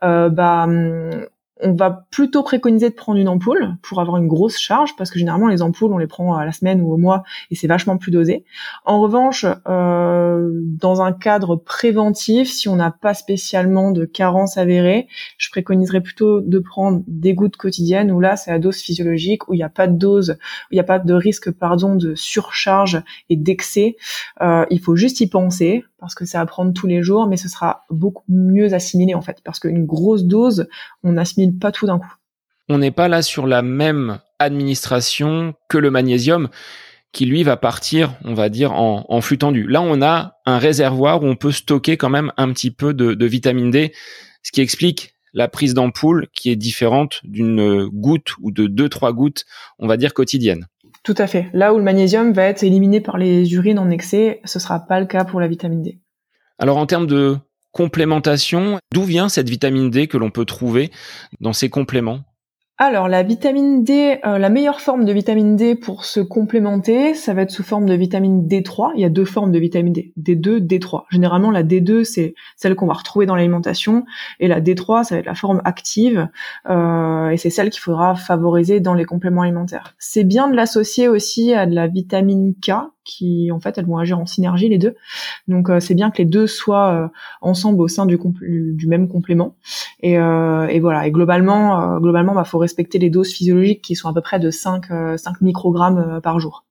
bah 0.00 0.64
hum, 0.64 1.26
on 1.62 1.73
va 1.75 2.06
plutôt 2.11 2.43
préconiser 2.43 2.91
de 2.91 2.95
prendre 2.95 3.19
une 3.19 3.29
ampoule 3.29 3.77
pour 3.83 4.01
avoir 4.01 4.17
une 4.17 4.27
grosse 4.27 4.59
charge 4.59 4.97
parce 4.97 5.11
que 5.11 5.19
généralement 5.19 5.47
les 5.47 5.62
ampoules 5.62 5.93
on 5.93 5.99
les 5.99 6.09
prend 6.09 6.35
à 6.35 6.45
la 6.45 6.53
semaine 6.53 6.81
ou 6.81 6.93
au 6.93 6.97
mois 6.97 7.23
et 7.51 7.55
c'est 7.55 7.69
vachement 7.69 7.97
plus 7.97 8.11
dosé. 8.11 8.45
En 8.85 9.01
revanche, 9.01 9.47
euh, 9.69 10.51
dans 10.65 11.01
un 11.01 11.12
cadre 11.12 11.56
préventif, 11.56 12.51
si 12.51 12.69
on 12.69 12.77
n'a 12.77 12.91
pas 12.91 13.15
spécialement 13.15 13.93
de 13.93 14.05
carence 14.05 14.59
avérée, 14.59 15.06
je 15.39 15.49
préconiserais 15.51 16.01
plutôt 16.01 16.41
de 16.41 16.59
prendre 16.59 17.03
des 17.06 17.34
gouttes 17.34 17.56
quotidiennes 17.56 18.11
où 18.11 18.19
là 18.20 18.37
c'est 18.37 18.51
la 18.51 18.58
dose 18.58 18.79
physiologique 18.79 19.49
où 19.49 19.55
il 19.55 19.58
n'y 19.58 19.63
a 19.63 19.69
pas 19.69 19.87
de 19.87 19.96
dose, 19.96 20.31
où 20.31 20.73
il 20.73 20.77
n'y 20.77 20.81
a 20.81 20.84
pas 20.84 20.99
de 20.99 21.15
risque 21.15 21.53
pardon 21.53 21.94
de 21.94 22.15
surcharge 22.17 23.01
et 23.31 23.37
d'excès. 23.37 23.96
Euh, 24.41 24.67
il 24.70 24.81
faut 24.81 24.96
juste 24.96 25.20
y 25.20 25.29
penser 25.29 25.84
parce 26.05 26.15
que 26.15 26.27
c'est 26.27 26.37
à 26.37 26.44
prendre 26.44 26.75
tous 26.75 26.87
les 26.87 27.03
jours, 27.03 27.27
mais 27.27 27.39
ce 27.39 27.49
sera 27.49 27.87
beaucoup 27.89 28.25
mieux 28.29 28.75
assimilé 28.75 29.15
en 29.15 29.23
fait, 29.23 29.39
parce 29.43 29.58
qu'une 29.58 29.87
grosse 29.87 30.25
dose, 30.25 30.69
on 31.03 31.13
n'assimile 31.13 31.58
pas 31.58 31.73
tout 31.73 31.87
d'un 31.87 31.99
coup. 31.99 32.13
On 32.69 32.77
n'est 32.77 32.91
pas 32.91 33.08
là 33.08 33.23
sur 33.23 33.46
la 33.46 33.63
même 33.63 34.19
administration 34.39 35.55
que 35.70 35.79
le 35.79 35.91
magnésium, 35.91 36.51
qui 37.13 37.25
lui 37.25 37.43
va 37.43 37.56
partir, 37.56 38.17
on 38.25 38.34
va 38.34 38.51
dire, 38.51 38.73
en, 38.73 39.20
flux 39.23 39.39
tendu. 39.39 39.67
Là, 39.67 39.81
on 39.81 40.03
a 40.03 40.34
un 40.44 40.58
réservoir 40.58 41.23
où 41.23 41.27
on 41.27 41.37
peut 41.37 41.53
stocker 41.53 41.96
quand 41.96 42.11
même 42.11 42.32
un 42.37 42.53
petit 42.53 42.70
peu 42.70 42.93
de, 42.93 43.15
de 43.15 43.27
vitamine 43.27 43.70
D, 43.70 43.94
ce 44.43 44.53
qui 44.53 44.61
explique 44.61 45.15
la 45.32 45.49
prise 45.49 45.73
d'ampoule 45.73 46.29
qui 46.34 46.51
est 46.51 46.56
différente 46.56 47.20
d'une 47.25 47.87
goutte 47.87 48.34
ou 48.43 48.51
de 48.51 48.67
deux, 48.67 48.91
trois 48.91 49.15
gouttes, 49.15 49.46
on 49.79 49.87
va 49.87 49.96
dire, 49.96 50.13
quotidienne. 50.13 50.67
Tout 51.05 51.15
à 51.19 51.27
fait. 51.27 51.51
Là 51.53 51.75
où 51.75 51.77
le 51.77 51.84
magnésium 51.84 52.32
va 52.32 52.44
être 52.44 52.65
éliminé 52.65 53.01
par 53.01 53.19
les 53.19 53.53
urines 53.53 53.79
en 53.79 53.91
excès, 53.91 54.41
ce 54.44 54.58
sera 54.58 54.81
pas 54.81 55.01
le 55.01 55.06
cas 55.06 55.25
pour 55.25 55.39
la 55.39 55.46
vitamine 55.46 55.82
D. 55.82 56.01
Alors 56.58 56.79
en 56.79 56.87
termes 56.87 57.06
de 57.06 57.37
complémentation, 57.73 58.79
d'où 58.93 59.03
vient 59.03 59.29
cette 59.29 59.51
vitamine 59.51 59.91
D 59.91 60.06
que 60.06 60.17
l'on 60.17 60.31
peut 60.31 60.46
trouver 60.46 60.91
dans 61.41 61.53
ces 61.53 61.69
compléments? 61.69 62.20
Alors 62.76 63.06
la 63.06 63.22
vitamine 63.22 63.84
D, 63.84 64.19
euh, 64.26 64.36
la 64.36 64.50
meilleure 64.50 64.81
forme 64.81 65.04
de 65.04 65.12
vitamine 65.12 65.54
D 65.54 65.76
pour 65.76 66.04
se 66.04 66.19
complémenter, 66.19 67.14
ça 67.14 67.32
va 67.32 67.43
être 67.43 67.52
sous 67.52 67.62
forme 67.62 67.86
de 67.86 67.94
vitamine 67.94 68.48
D3. 68.48 68.90
Il 68.96 69.00
y 69.00 69.04
a 69.04 69.08
deux 69.10 69.24
formes 69.24 69.52
de 69.52 69.60
vitamine 69.60 69.93
D, 69.93 70.12
D2, 70.19 70.58
D3. 70.58 71.04
Généralement 71.08 71.52
la 71.52 71.62
D2 71.62 72.02
c'est 72.02 72.34
celle 72.56 72.74
qu'on 72.74 72.86
va 72.86 72.94
retrouver 72.94 73.26
dans 73.26 73.36
l'alimentation 73.36 74.04
et 74.40 74.48
la 74.48 74.60
D3 74.60 75.04
ça 75.04 75.14
va 75.14 75.20
être 75.20 75.26
la 75.26 75.36
forme 75.36 75.62
active 75.64 76.28
euh, 76.69 77.28
et 77.31 77.36
c'est 77.36 77.50
celle 77.50 77.70
qu'il 77.70 77.81
faudra 77.81 78.16
favoriser 78.16 78.81
dans 78.81 78.94
les 78.94 79.04
compléments 79.04 79.43
alimentaires. 79.43 79.94
C'est 80.00 80.24
bien 80.24 80.48
de 80.48 80.56
l'associer 80.56 81.06
aussi 81.06 81.54
à 81.54 81.66
de 81.66 81.76
la 81.76 81.86
vitamine 81.86 82.54
K 82.60 82.72
qui 83.05 83.51
en 83.53 83.61
fait 83.61 83.79
elles 83.79 83.87
vont 83.87 83.99
agir 83.99 84.19
en 84.19 84.27
synergie 84.27 84.69
les 84.69 84.79
deux. 84.79 84.96
Donc 85.49 85.70
euh, 85.70 85.81
c'est 85.81 85.94
bien 85.94 86.11
que 86.11 86.19
les 86.19 86.25
deux 86.25 86.46
soient 86.46 86.93
euh, 86.93 87.08
ensemble 87.41 87.81
au 87.81 87.89
sein 87.89 88.06
du, 88.06 88.19
même 88.87 89.08
complément. 89.08 89.56
Et, 90.01 90.19
euh, 90.19 90.67
et, 90.69 90.81
voilà. 90.81 91.06
Et 91.06 91.11
globalement, 91.11 91.99
globalement, 91.99 92.34
bah 92.34 92.44
faut 92.44 92.58
respecter 92.58 92.99
les 92.99 93.11
doses 93.11 93.32
physiologiques 93.32 93.82
qui 93.82 93.94
sont 93.94 94.08
à 94.08 94.15
peu 94.15 94.20
près 94.20 94.39
de 94.39 94.51
5 94.51 94.87
5 95.17 95.41
microgrammes 95.41 96.20
par 96.23 96.41
jour. 96.41 96.65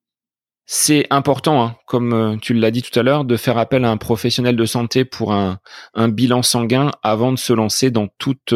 C'est 0.66 1.08
important, 1.10 1.62
hein, 1.62 1.76
comme 1.88 2.40
tu 2.42 2.54
l'as 2.54 2.72
dit 2.72 2.82
tout 2.82 2.98
à 2.98 3.04
l'heure, 3.04 3.26
de 3.26 3.36
faire 3.36 3.58
appel 3.58 3.84
à 3.84 3.92
un 3.92 3.98
professionnel 3.98 4.56
de 4.56 4.66
santé 4.66 5.04
pour 5.04 5.34
un, 5.34 5.60
bilan 5.96 6.42
sanguin 6.42 6.92
avant 7.04 7.34
de 7.34 7.38
se 7.38 7.52
lancer 7.52 7.92
dans 7.92 8.08
toute 8.18 8.54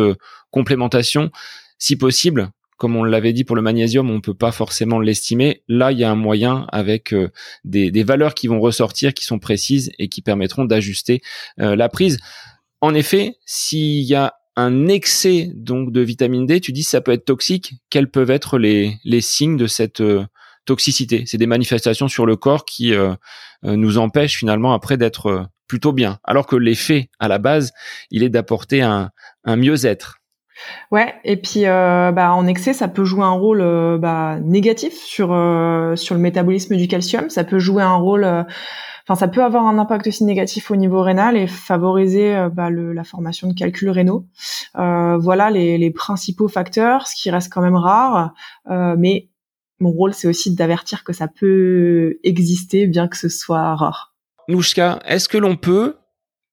complémentation. 0.51 1.31
Si 1.79 1.97
possible, 1.97 2.49
comme 2.77 2.95
on 2.95 3.03
l'avait 3.03 3.33
dit 3.33 3.43
pour 3.43 3.55
le 3.55 3.61
magnésium, 3.61 4.09
on 4.09 4.15
ne 4.15 4.19
peut 4.19 4.33
pas 4.33 4.51
forcément 4.51 4.99
l'estimer. 4.99 5.63
Là, 5.67 5.91
il 5.91 5.99
y 5.99 6.03
a 6.03 6.11
un 6.11 6.15
moyen 6.15 6.65
avec 6.71 7.13
euh, 7.13 7.29
des, 7.65 8.03
valeurs 8.03 8.33
qui 8.33 8.47
vont 8.47 8.59
ressortir, 8.59 9.13
qui 9.13 9.25
sont 9.25 9.39
précises 9.39 9.91
et 9.99 10.07
qui 10.07 10.21
permettront 10.21 10.65
d'ajuster 10.65 11.21
la 11.57 11.89
prise. 11.89 12.19
En 12.79 12.93
effet, 12.93 13.37
s'il 13.45 14.03
y 14.03 14.15
a 14.15 14.35
un 14.55 14.87
excès 14.87 15.51
donc 15.53 15.91
de 15.91 16.01
vitamine 16.01 16.45
D, 16.45 16.59
tu 16.59 16.71
dis 16.71 16.83
ça 16.83 17.01
peut 17.01 17.11
être 17.11 17.25
toxique. 17.25 17.75
Quels 17.89 18.09
peuvent 18.09 18.31
être 18.31 18.57
les, 18.57 19.21
signes 19.21 19.57
de 19.57 19.67
cette 19.67 20.01
toxicité? 20.65 21.23
C'est 21.25 21.37
des 21.37 21.47
manifestations 21.47 22.07
sur 22.07 22.25
le 22.25 22.35
corps 22.35 22.65
qui 22.65 22.93
euh, 22.93 23.13
euh, 23.65 23.75
nous 23.75 23.97
empêchent 23.97 24.37
finalement 24.37 24.73
après 24.73 24.97
d'être 24.97 25.27
euh, 25.27 25.43
plutôt 25.67 25.93
bien. 25.93 26.19
Alors 26.23 26.47
que 26.47 26.55
l'effet 26.55 27.09
à 27.19 27.27
la 27.27 27.37
base, 27.39 27.71
il 28.11 28.23
est 28.23 28.29
d'apporter 28.29 28.81
un, 28.81 29.11
mieux-être. 29.45 30.19
Ouais, 30.91 31.15
et 31.23 31.37
puis 31.37 31.63
bah, 31.63 32.33
en 32.33 32.47
excès, 32.47 32.73
ça 32.73 32.87
peut 32.87 33.05
jouer 33.05 33.23
un 33.23 33.31
rôle 33.31 33.63
bah, 33.99 34.37
négatif 34.41 34.93
sur 34.93 35.27
sur 35.95 36.15
le 36.15 36.21
métabolisme 36.21 36.75
du 36.75 36.87
calcium. 36.87 37.29
Ça 37.29 37.43
peut 37.43 37.59
jouer 37.59 37.83
un 37.83 37.95
rôle, 37.95 38.23
enfin 38.23 39.15
ça 39.15 39.27
peut 39.27 39.43
avoir 39.43 39.65
un 39.65 39.77
impact 39.77 40.07
aussi 40.07 40.23
négatif 40.23 40.71
au 40.71 40.75
niveau 40.75 41.01
rénal 41.01 41.37
et 41.37 41.47
favoriser 41.47 42.47
bah, 42.53 42.69
la 42.69 43.03
formation 43.03 43.47
de 43.47 43.53
calculs 43.53 43.89
rénaux. 43.89 44.25
voilà 44.75 45.49
les, 45.49 45.77
les, 45.77 45.91
principaux 45.91 46.47
facteurs, 46.47 47.07
ce 47.07 47.15
qui 47.15 47.29
reste 47.29 47.51
quand 47.51 47.61
même 47.61 47.75
rare, 47.75 48.33
mais 48.67 49.29
mon 49.79 49.91
rôle, 49.91 50.13
c'est 50.13 50.27
aussi 50.27 50.55
d'avertir 50.55 51.03
que 51.03 51.13
ça 51.13 51.27
peut 51.27 52.17
exister, 52.23 52.87
bien 52.87 53.07
que 53.07 53.17
ce 53.17 53.29
soit 53.29 53.75
rare. 53.75 54.15
Nouchka, 54.47 54.99
est-ce 55.05 55.29
que 55.29 55.37
l'on 55.37 55.55
peut, 55.55 55.97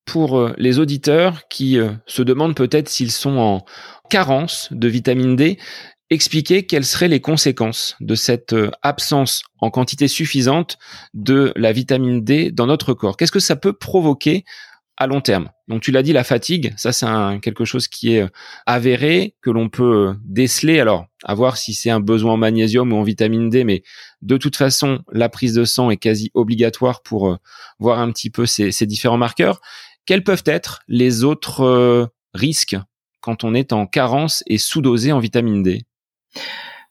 pour 0.05 0.39
euh, 0.39 0.55
les 0.59 0.79
auditeurs 0.79 1.49
qui 1.49 1.79
euh, 1.79 1.93
se 2.07 2.23
demandent 2.23 2.57
peut-être 2.57 2.89
s'ils 2.89 3.13
sont 3.13 3.39
en 3.39 3.65
carence 4.11 4.69
de 4.71 4.89
vitamine 4.89 5.37
D, 5.37 5.59
expliquer 6.11 6.67
quelles 6.67 6.85
seraient 6.85 7.09
les 7.09 7.21
conséquences 7.21 7.97
de 8.01 8.15
cette 8.15 8.53
euh, 8.53 8.71
absence 8.83 9.43
en 9.59 9.71
quantité 9.71 10.09
suffisante 10.09 10.79
de 11.15 11.53
la 11.57 11.73
vitamine 11.73 12.23
D 12.23 12.51
dans 12.51 12.67
notre 12.67 12.95
corps 12.95 13.17
Qu'est-ce 13.17 13.33
que 13.33 13.41
ça 13.41 13.57
peut 13.57 13.73
provoquer 13.73 14.45
à 14.97 15.07
long 15.07 15.21
terme? 15.21 15.49
Donc 15.67 15.83
tu 15.83 15.91
l'as 15.91 16.03
dit, 16.03 16.13
la 16.13 16.25
fatigue, 16.25 16.75
ça 16.77 16.93
c'est 16.93 17.07
quelque 17.41 17.65
chose 17.65 17.89
qui 17.89 18.15
est 18.15 18.29
avéré, 18.67 19.35
que 19.41 19.51
l'on 19.51 19.69
peut 19.71 20.15
déceler. 20.23 20.79
Alors, 20.79 21.07
à 21.25 21.35
voir 21.35 21.57
si 21.57 21.73
c'est 21.73 21.91
un 21.91 22.01
besoin 22.01 22.35
en 22.35 22.37
magnésium 22.37 22.93
ou 22.93 22.97
en 22.97 23.03
vitamine 23.03 23.49
D, 23.49 23.65
mais 23.65 23.83
de 24.21 24.37
toute 24.37 24.57
façon, 24.57 25.01
la 25.11 25.31
prise 25.31 25.55
de 25.55 25.65
sang 25.65 25.91
est 25.91 25.97
quasi 25.97 26.31
obligatoire 26.35 27.03
pour 27.03 27.39
voir 27.79 27.99
un 27.99 28.13
petit 28.13 28.31
peu 28.31 28.47
ces, 28.47 28.71
différents 28.87 29.17
marqueurs. 29.17 29.61
Quels 30.07 30.25
peuvent 30.25 30.45
être 30.47 30.83
les 30.89 31.25
autres 31.25 32.11
risques 32.35 32.77
quand 33.21 33.45
on 33.45 33.55
est 33.55 33.73
en 33.73 33.87
carence 33.87 34.43
et 34.47 34.59
sous-dosé 34.59 35.13
en 35.13 35.19
vitamine 35.19 35.63
D? 35.63 35.85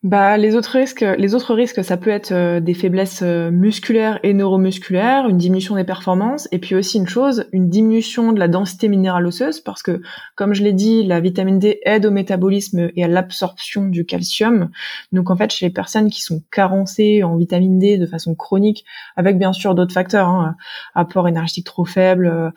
Bah, 0.04 0.38
les 0.38 0.58
autres 0.58 0.78
risques, 0.78 1.06
les 1.18 1.34
autres 1.34 1.54
risques, 1.54 1.82
ça 1.82 1.96
peut 1.96 2.10
être 2.10 2.34
euh, 2.34 2.60
des 2.60 2.74
faiblesses 2.74 3.22
euh, 3.24 3.52
musculaires 3.52 4.20
et 4.22 4.34
neuromusculaires, 4.34 5.30
une 5.30 5.38
diminution 5.38 5.76
des 5.76 5.86
performances, 5.86 6.50
et 6.52 6.60
puis 6.60 6.76
aussi 6.76 6.98
une 6.98 7.08
chose, 7.08 7.46
une 7.54 7.70
diminution 7.70 8.34
de 8.34 8.40
la 8.40 8.50
densité 8.50 8.90
minérale 8.90 9.26
osseuse, 9.26 9.62
parce 9.62 9.82
que, 9.82 10.02
comme 10.36 10.54
je 10.54 10.62
l'ai 10.62 10.74
dit, 10.74 11.04
la 11.04 11.22
vitamine 11.22 11.58
D 11.58 11.80
aide 11.86 12.06
au 12.06 12.12
métabolisme 12.12 12.90
et 12.94 13.04
à 13.06 13.08
l'absorption 13.08 13.86
du 13.86 14.06
calcium. 14.06 14.72
Donc, 15.14 15.32
en 15.32 15.38
fait, 15.38 15.52
chez 15.52 15.68
les 15.68 15.74
personnes 15.74 16.10
qui 16.10 16.22
sont 16.22 16.44
carencées 16.52 17.24
en 17.24 17.38
vitamine 17.38 17.80
D 17.80 17.98
de 17.98 18.06
façon 18.06 18.36
chronique, 18.36 18.84
avec 19.16 19.38
bien 19.38 19.54
sûr 19.54 19.74
d'autres 19.74 19.94
facteurs, 19.94 20.28
hein, 20.28 20.58
apport 20.96 21.30
énergétique 21.30 21.66
trop 21.66 21.86
faible. 21.86 22.54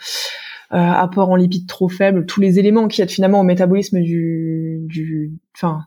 Euh, 0.73 0.79
apport 0.79 1.31
en 1.31 1.37
lipides 1.37 1.69
trop 1.69 1.89
faible, 1.89 2.27
tous 2.27 2.41
les 2.41 2.59
éléments 2.59 2.89
qui 2.89 3.01
aident 3.01 3.11
finalement 3.13 3.39
au 3.39 3.45
métabolisme 3.45 4.01
du, 4.01 4.81
du 4.89 5.33
enfin, 5.57 5.87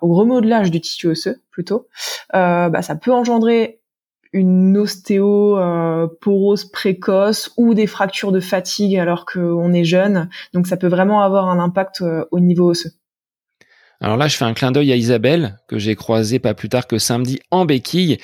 au 0.00 0.14
remodelage 0.14 0.70
du 0.70 0.80
tissu 0.80 1.08
osseux 1.08 1.40
plutôt, 1.50 1.88
euh, 2.34 2.68
bah, 2.68 2.82
ça 2.82 2.94
peut 2.94 3.12
engendrer 3.12 3.80
une 4.32 4.76
ostéoporose 4.76 6.64
euh, 6.64 6.70
précoce 6.72 7.52
ou 7.56 7.74
des 7.74 7.86
fractures 7.86 8.30
de 8.30 8.40
fatigue 8.40 8.96
alors 8.96 9.24
qu'on 9.24 9.72
est 9.72 9.84
jeune. 9.84 10.28
Donc 10.52 10.66
ça 10.66 10.76
peut 10.76 10.88
vraiment 10.88 11.22
avoir 11.22 11.48
un 11.48 11.58
impact 11.58 12.02
euh, 12.02 12.24
au 12.30 12.40
niveau 12.40 12.70
osseux. 12.70 12.92
Alors 14.00 14.16
là, 14.16 14.28
je 14.28 14.36
fais 14.36 14.44
un 14.44 14.54
clin 14.54 14.70
d'œil 14.70 14.92
à 14.92 14.96
Isabelle, 14.96 15.58
que 15.66 15.76
j'ai 15.76 15.96
croisée 15.96 16.38
pas 16.38 16.54
plus 16.54 16.68
tard 16.68 16.86
que 16.86 16.98
samedi 16.98 17.40
en 17.50 17.64
béquille, 17.64 18.18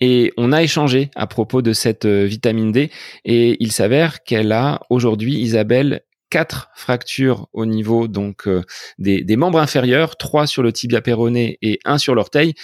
et 0.00 0.32
on 0.38 0.52
a 0.52 0.62
échangé 0.62 1.10
à 1.16 1.26
propos 1.26 1.60
de 1.60 1.74
cette 1.74 2.06
vitamine 2.06 2.72
D, 2.72 2.90
et 3.26 3.62
il 3.62 3.70
s'avère 3.70 4.22
qu'elle 4.22 4.52
a 4.52 4.80
aujourd'hui, 4.88 5.34
Isabelle, 5.34 6.00
quatre 6.30 6.70
fractures 6.74 7.48
au 7.52 7.66
niveau 7.66 8.08
donc 8.08 8.46
euh, 8.46 8.62
des, 8.98 9.36
membres 9.36 9.58
inférieurs, 9.58 10.16
trois 10.16 10.46
sur 10.46 10.62
le 10.62 10.72
tibia 10.72 11.00
péroné 11.00 11.58
et 11.62 11.78
un 11.84 11.98
sur 11.98 12.14
l'orteil, 12.14 12.54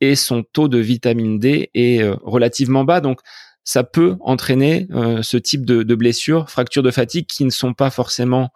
et 0.00 0.16
son 0.16 0.42
taux 0.42 0.68
de 0.68 0.78
vitamine 0.78 1.38
D 1.38 1.70
est 1.74 2.02
euh, 2.02 2.14
relativement 2.22 2.84
bas, 2.84 3.00
donc 3.00 3.20
ça 3.66 3.82
peut 3.82 4.16
entraîner 4.20 4.88
ce 5.22 5.38
type 5.38 5.64
de 5.64 5.94
blessures, 5.94 6.50
fractures 6.50 6.82
de 6.82 6.90
fatigue 6.90 7.24
qui 7.24 7.46
ne 7.46 7.50
sont 7.50 7.72
pas 7.72 7.88
forcément 7.88 8.50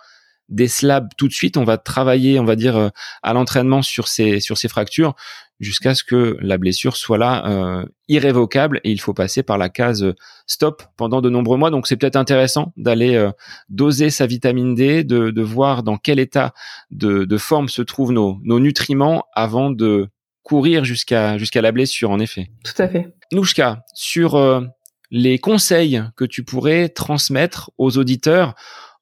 des 0.48 0.68
slabs 0.68 1.10
tout 1.16 1.28
de 1.28 1.32
suite. 1.32 1.56
On 1.56 1.64
va 1.64 1.78
travailler, 1.78 2.38
on 2.40 2.44
va 2.44 2.56
dire, 2.56 2.76
euh, 2.76 2.88
à 3.22 3.32
l'entraînement 3.32 3.82
sur 3.82 4.08
ces 4.08 4.40
sur 4.40 4.56
ces 4.56 4.68
fractures 4.68 5.14
jusqu'à 5.60 5.94
ce 5.94 6.04
que 6.04 6.36
la 6.40 6.56
blessure 6.56 6.96
soit 6.96 7.18
là 7.18 7.44
euh, 7.46 7.84
irrévocable 8.06 8.80
et 8.84 8.92
il 8.92 9.00
faut 9.00 9.12
passer 9.12 9.42
par 9.42 9.58
la 9.58 9.68
case 9.68 10.04
euh, 10.04 10.14
stop 10.46 10.84
pendant 10.96 11.20
de 11.20 11.28
nombreux 11.28 11.58
mois. 11.58 11.70
Donc 11.70 11.86
c'est 11.86 11.96
peut-être 11.96 12.16
intéressant 12.16 12.72
d'aller 12.76 13.28
doser 13.68 14.10
sa 14.10 14.26
vitamine 14.26 14.74
D, 14.74 15.04
de, 15.04 15.30
de 15.30 15.42
voir 15.42 15.82
dans 15.82 15.96
quel 15.96 16.18
état 16.18 16.54
de, 16.90 17.24
de 17.24 17.36
forme 17.38 17.68
se 17.68 17.82
trouvent 17.82 18.12
nos, 18.12 18.38
nos 18.44 18.60
nutriments 18.60 19.24
avant 19.34 19.70
de 19.70 20.08
courir 20.42 20.84
jusqu'à 20.84 21.36
jusqu'à 21.36 21.60
la 21.60 21.72
blessure 21.72 22.10
en 22.10 22.20
effet. 22.20 22.50
Tout 22.64 22.80
à 22.80 22.88
fait. 22.88 23.12
Nouchka, 23.32 23.84
sur 23.94 24.38
les 25.10 25.38
conseils 25.38 26.02
que 26.16 26.24
tu 26.24 26.44
pourrais 26.44 26.88
transmettre 26.88 27.70
aux 27.78 27.98
auditeurs 27.98 28.54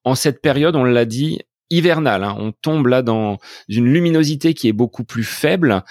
en 0.07 0.15
cette 0.15 0.41
période, 0.41 0.77
on 0.77 0.85
l'a 0.85 1.05
dit, 1.05 1.41
hivernale. 1.69 2.23
Hein. 2.23 2.37
On 2.39 2.53
tombe 2.53 2.87
là 2.87 3.03
dans 3.03 3.39
une 3.69 3.93
luminosité 3.93 4.55
qui 4.55 4.69
est 4.69 4.73
beaucoup 4.73 5.03
plus 5.03 5.25
faible. 5.25 5.83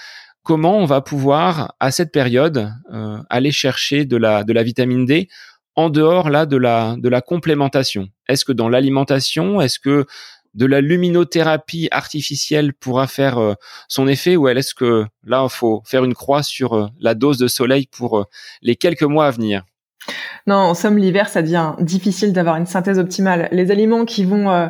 Comment 0.42 0.78
on 0.78 0.86
va 0.86 1.02
pouvoir, 1.02 1.74
à 1.80 1.90
cette 1.90 2.12
période, 2.12 2.72
euh, 2.94 3.18
aller 3.28 3.52
chercher 3.52 4.06
de 4.06 4.16
la, 4.16 4.42
vitamine 4.62 5.04
D 5.04 5.28
en 5.74 5.90
dehors 5.90 6.30
là 6.30 6.46
de 6.46 6.56
la, 6.56 6.96
de 6.96 7.10
la 7.10 7.20
complémentation? 7.20 8.08
Est-ce 8.26 8.46
que 8.46 8.52
dans 8.52 8.70
l'alimentation, 8.70 9.60
est-ce 9.60 9.78
que 9.78 10.06
de 10.54 10.64
la 10.64 10.80
luminothérapie 10.80 11.88
artificielle 11.90 12.72
pourra 12.72 13.06
faire 13.08 13.36
euh, 13.36 13.52
son 13.86 14.08
effet 14.08 14.36
ou 14.36 14.48
est-ce 14.48 14.74
que 14.74 15.04
là, 15.24 15.42
il 15.44 15.52
faut 15.52 15.82
faire 15.84 16.04
une 16.04 16.14
croix 16.14 16.42
sur 16.42 16.72
euh, 16.72 16.86
la 17.00 17.14
dose 17.14 17.36
de 17.36 17.48
soleil 17.48 17.86
pour 17.86 18.24
les 18.62 18.76
quelques 18.76 19.02
mois 19.02 19.26
à 19.26 19.30
venir? 19.30 19.62
Non, 20.46 20.56
en 20.56 20.74
somme, 20.74 20.96
l'hiver, 20.96 21.28
ça 21.28 21.42
devient 21.42 21.74
difficile 21.80 22.32
d'avoir 22.32 22.56
une 22.56 22.66
synthèse 22.66 22.98
optimale. 22.98 23.48
Les 23.50 23.72
aliments 23.72 24.04
qui 24.04 24.24
vont 24.24 24.48
euh, 24.48 24.68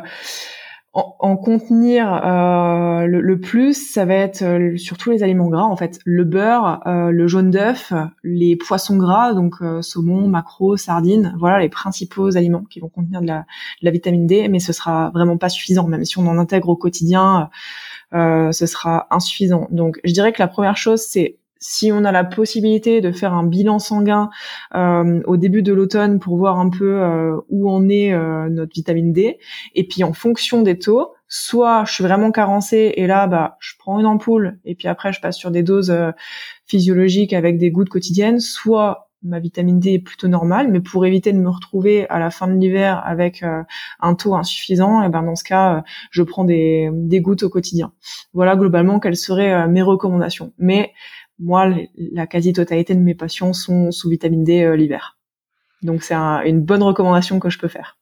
en, 0.93 1.37
contenir 1.37 2.11
euh, 2.25 3.05
le, 3.05 3.39
plus, 3.39 3.75
ça 3.91 4.05
va 4.05 4.15
être 4.15 4.41
euh, 4.41 4.75
surtout 4.77 5.11
les 5.11 5.21
aliments 5.21 5.49
gras, 5.49 5.65
en 5.65 5.75
fait. 5.75 5.99
Le 6.03 6.23
beurre, 6.23 6.81
le 6.85 7.27
jaune 7.27 7.51
d'œuf, 7.51 7.93
les 8.23 8.55
poissons 8.55 8.97
gras, 8.97 9.33
donc 9.35 9.55
saumon, 9.81 10.27
maquereau, 10.27 10.77
sardines. 10.77 11.35
Voilà 11.37 11.59
les 11.59 11.69
principaux 11.69 12.35
aliments 12.35 12.63
qui 12.63 12.79
vont 12.79 12.89
contenir 12.89 13.21
de 13.21 13.27
la, 13.27 13.39
de 13.81 13.85
la, 13.85 13.91
vitamine 13.91 14.25
D, 14.25 14.47
mais 14.47 14.59
ce 14.59 14.73
sera 14.73 15.11
vraiment 15.11 15.37
pas 15.37 15.49
suffisant. 15.49 15.87
Même 15.87 16.05
si 16.05 16.17
on 16.17 16.25
en 16.25 16.39
intègre 16.39 16.69
au 16.69 16.75
quotidien, 16.75 17.51
ce 18.13 18.65
sera 18.65 19.05
insuffisant. 19.11 19.67
Donc, 19.69 19.99
je 20.03 20.11
dirais 20.11 20.33
que 20.33 20.41
la 20.41 20.47
première 20.47 20.77
chose, 20.77 21.01
c'est 21.01 21.37
si 21.59 21.91
on 21.91 22.03
a 22.03 22.11
la 22.11 22.23
possibilité 22.23 23.01
de 23.01 23.11
faire 23.11 23.33
un 23.33 23.43
bilan 23.43 23.79
sanguin 23.79 24.29
euh, 24.75 25.21
au 25.25 25.37
début 25.37 25.61
de 25.61 25.73
l'automne 25.73 26.19
pour 26.19 26.37
voir 26.37 26.59
un 26.59 26.69
peu 26.69 27.01
euh, 27.01 27.37
où 27.49 27.69
on 27.69 27.89
est 27.89 28.13
euh, 28.13 28.49
notre 28.49 28.73
vitamine 28.73 29.13
D, 29.13 29.37
et 29.75 29.87
puis 29.87 30.03
en 30.03 30.13
fonction 30.13 30.61
des 30.61 30.77
taux, 30.77 31.13
soit 31.27 31.83
je 31.85 31.93
suis 31.93 32.03
vraiment 32.03 32.31
carencée 32.31 32.93
et 32.95 33.07
là 33.07 33.27
bah 33.27 33.57
je 33.59 33.73
prends 33.77 33.99
une 33.99 34.05
ampoule 34.05 34.59
et 34.63 34.75
puis 34.75 34.87
après 34.87 35.11
je 35.11 35.19
passe 35.19 35.37
sur 35.37 35.51
des 35.51 35.61
doses 35.61 35.93
physiologiques 36.65 37.33
avec 37.33 37.57
des 37.57 37.69
gouttes 37.69 37.89
quotidiennes, 37.89 38.39
soit 38.39 39.09
ma 39.23 39.39
vitamine 39.39 39.79
D 39.79 39.93
est 39.93 39.99
plutôt 39.99 40.27
normale, 40.29 40.71
mais 40.71 40.79
pour 40.79 41.05
éviter 41.05 41.33
de 41.33 41.39
me 41.39 41.49
retrouver 41.49 42.07
à 42.09 42.19
la 42.19 42.29
fin 42.29 42.47
de 42.47 42.53
l'hiver 42.53 43.01
avec 43.05 43.43
un 43.99 44.15
taux 44.15 44.35
insuffisant, 44.35 45.01
et 45.01 45.09
ben 45.09 45.23
dans 45.23 45.35
ce 45.35 45.43
cas, 45.43 45.83
je 46.11 46.23
prends 46.23 46.45
des, 46.45 46.89
des 46.93 47.19
gouttes 47.19 47.43
au 47.43 47.49
quotidien. 47.49 47.91
Voilà 48.33 48.55
globalement 48.55 48.99
quelles 48.99 49.17
seraient 49.17 49.67
mes 49.67 49.81
recommandations. 49.81 50.53
Mais 50.59 50.93
moi, 51.39 51.71
la 51.95 52.27
quasi-totalité 52.27 52.95
de 52.95 52.99
mes 52.99 53.15
patients 53.15 53.53
sont 53.53 53.91
sous 53.91 54.09
vitamine 54.09 54.43
D 54.43 54.63
euh, 54.63 54.75
l'hiver. 54.75 55.17
Donc 55.83 56.03
c'est 56.03 56.15
une 56.15 56.61
bonne 56.61 56.83
recommandation 56.83 57.39
que 57.39 57.49
je 57.49 57.59
peux 57.59 57.67
faire. 57.67 57.97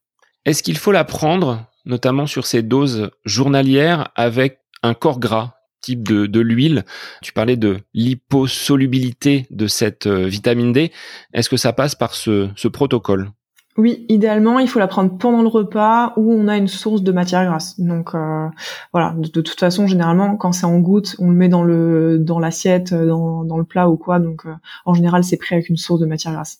Est-ce 0.45 0.63
qu'il 0.63 0.77
faut 0.77 0.91
la 0.91 1.03
prendre, 1.03 1.69
notamment 1.85 2.27
sur 2.27 2.45
ces 2.45 2.61
doses 2.61 3.11
journalières, 3.25 4.11
avec 4.15 4.59
un 4.83 4.93
corps 4.93 5.19
gras 5.19 5.55
type 5.81 6.03
de, 6.03 6.39
l'huile? 6.39 6.85
Tu 7.21 7.33
parlais 7.33 7.57
de 7.57 7.79
l'hyposolubilité 7.93 9.47
de 9.49 9.67
cette 9.67 10.07
euh, 10.07 10.25
vitamine 10.25 10.71
D. 10.71 10.91
Est-ce 11.33 11.49
que 11.49 11.57
ça 11.57 11.73
passe 11.73 11.95
par 11.95 12.13
ce, 12.13 12.67
protocole? 12.67 13.31
Oui, 13.77 14.05
idéalement, 14.07 14.59
il 14.59 14.69
faut 14.69 14.79
la 14.79 14.87
prendre 14.87 15.17
pendant 15.17 15.41
le 15.41 15.47
repas 15.47 16.13
où 16.15 16.31
on 16.31 16.47
a 16.47 16.55
une 16.57 16.67
source 16.67 17.01
de 17.01 17.11
matière 17.11 17.45
grasse. 17.45 17.79
Donc 17.79 18.15
euh, 18.15 18.47
voilà, 18.93 19.13
de, 19.17 19.27
toute 19.27 19.59
façon, 19.59 19.85
généralement, 19.85 20.37
quand 20.37 20.53
c'est 20.53 20.65
en 20.65 20.79
goutte, 20.79 21.15
on 21.19 21.29
le 21.29 21.35
met 21.35 21.49
dans 21.49 21.63
le 21.63 22.17
dans 22.17 22.39
l'assiette, 22.39 22.93
dans, 22.93 23.43
dans 23.43 23.57
le 23.57 23.65
plat 23.65 23.89
ou 23.89 23.97
quoi. 23.97 24.19
Donc 24.19 24.43
en 24.85 24.93
général, 24.93 25.23
c'est 25.23 25.37
pris 25.37 25.55
avec 25.55 25.69
une 25.69 25.77
source 25.77 25.99
de 25.99 26.05
matière 26.05 26.33
grasse. 26.33 26.59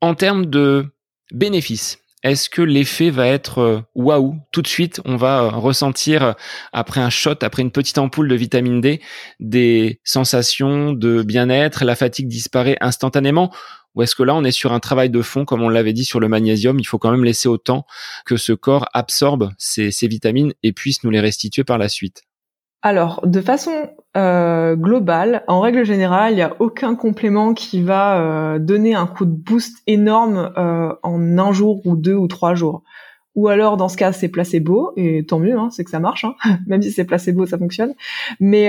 En 0.00 0.14
termes 0.14 0.46
de 0.46 0.86
bénéfices, 1.32 1.98
est-ce 2.22 2.48
que 2.48 2.62
l'effet 2.62 3.10
va 3.10 3.26
être 3.26 3.58
euh, 3.58 3.80
waouh 3.94 4.36
Tout 4.50 4.62
de 4.62 4.66
suite, 4.66 5.00
on 5.04 5.16
va 5.16 5.42
euh, 5.42 5.48
ressentir 5.48 6.22
euh, 6.22 6.32
après 6.72 7.00
un 7.00 7.10
shot, 7.10 7.36
après 7.42 7.62
une 7.62 7.70
petite 7.70 7.98
ampoule 7.98 8.28
de 8.28 8.34
vitamine 8.34 8.80
D, 8.80 9.00
des 9.38 10.00
sensations 10.02 10.92
de 10.92 11.22
bien-être, 11.22 11.84
la 11.84 11.94
fatigue 11.94 12.28
disparaît 12.28 12.78
instantanément? 12.80 13.52
Ou 13.94 14.02
est-ce 14.02 14.14
que 14.14 14.22
là, 14.22 14.34
on 14.34 14.44
est 14.44 14.50
sur 14.50 14.72
un 14.72 14.80
travail 14.80 15.10
de 15.10 15.22
fond, 15.22 15.44
comme 15.44 15.62
on 15.62 15.68
l'avait 15.68 15.92
dit 15.92 16.04
sur 16.04 16.20
le 16.20 16.28
magnésium, 16.28 16.78
il 16.78 16.84
faut 16.84 16.98
quand 16.98 17.10
même 17.10 17.24
laisser 17.24 17.48
autant 17.48 17.86
que 18.24 18.36
ce 18.36 18.52
corps 18.52 18.86
absorbe 18.92 19.52
ces 19.58 19.90
vitamines 20.02 20.52
et 20.62 20.72
puisse 20.72 21.02
nous 21.02 21.10
les 21.10 21.20
restituer 21.20 21.64
par 21.64 21.78
la 21.78 21.88
suite? 21.88 22.22
Alors, 22.82 23.26
de 23.26 23.40
façon 23.40 23.90
euh, 24.16 24.76
globale, 24.76 25.44
en 25.46 25.60
règle 25.60 25.84
générale, 25.84 26.32
il 26.32 26.36
n'y 26.36 26.42
a 26.42 26.56
aucun 26.58 26.94
complément 26.94 27.52
qui 27.52 27.82
va 27.82 28.18
euh, 28.18 28.58
donner 28.58 28.94
un 28.94 29.06
coup 29.06 29.26
de 29.26 29.30
boost 29.30 29.82
énorme 29.86 30.52
euh, 30.56 30.94
en 31.02 31.38
un 31.38 31.52
jour 31.52 31.82
ou 31.84 31.96
deux 31.96 32.14
ou 32.14 32.26
trois 32.26 32.54
jours. 32.54 32.82
Ou 33.34 33.48
alors, 33.48 33.76
dans 33.76 33.90
ce 33.90 33.98
cas, 33.98 34.12
c'est 34.12 34.28
placebo, 34.28 34.94
et 34.96 35.26
tant 35.26 35.38
mieux, 35.38 35.58
hein, 35.58 35.68
c'est 35.70 35.84
que 35.84 35.90
ça 35.90 36.00
marche. 36.00 36.24
Hein. 36.24 36.34
Même 36.66 36.80
si 36.80 36.90
c'est 36.90 37.04
placebo, 37.04 37.44
ça 37.44 37.58
fonctionne. 37.58 37.92
Mais 38.40 38.68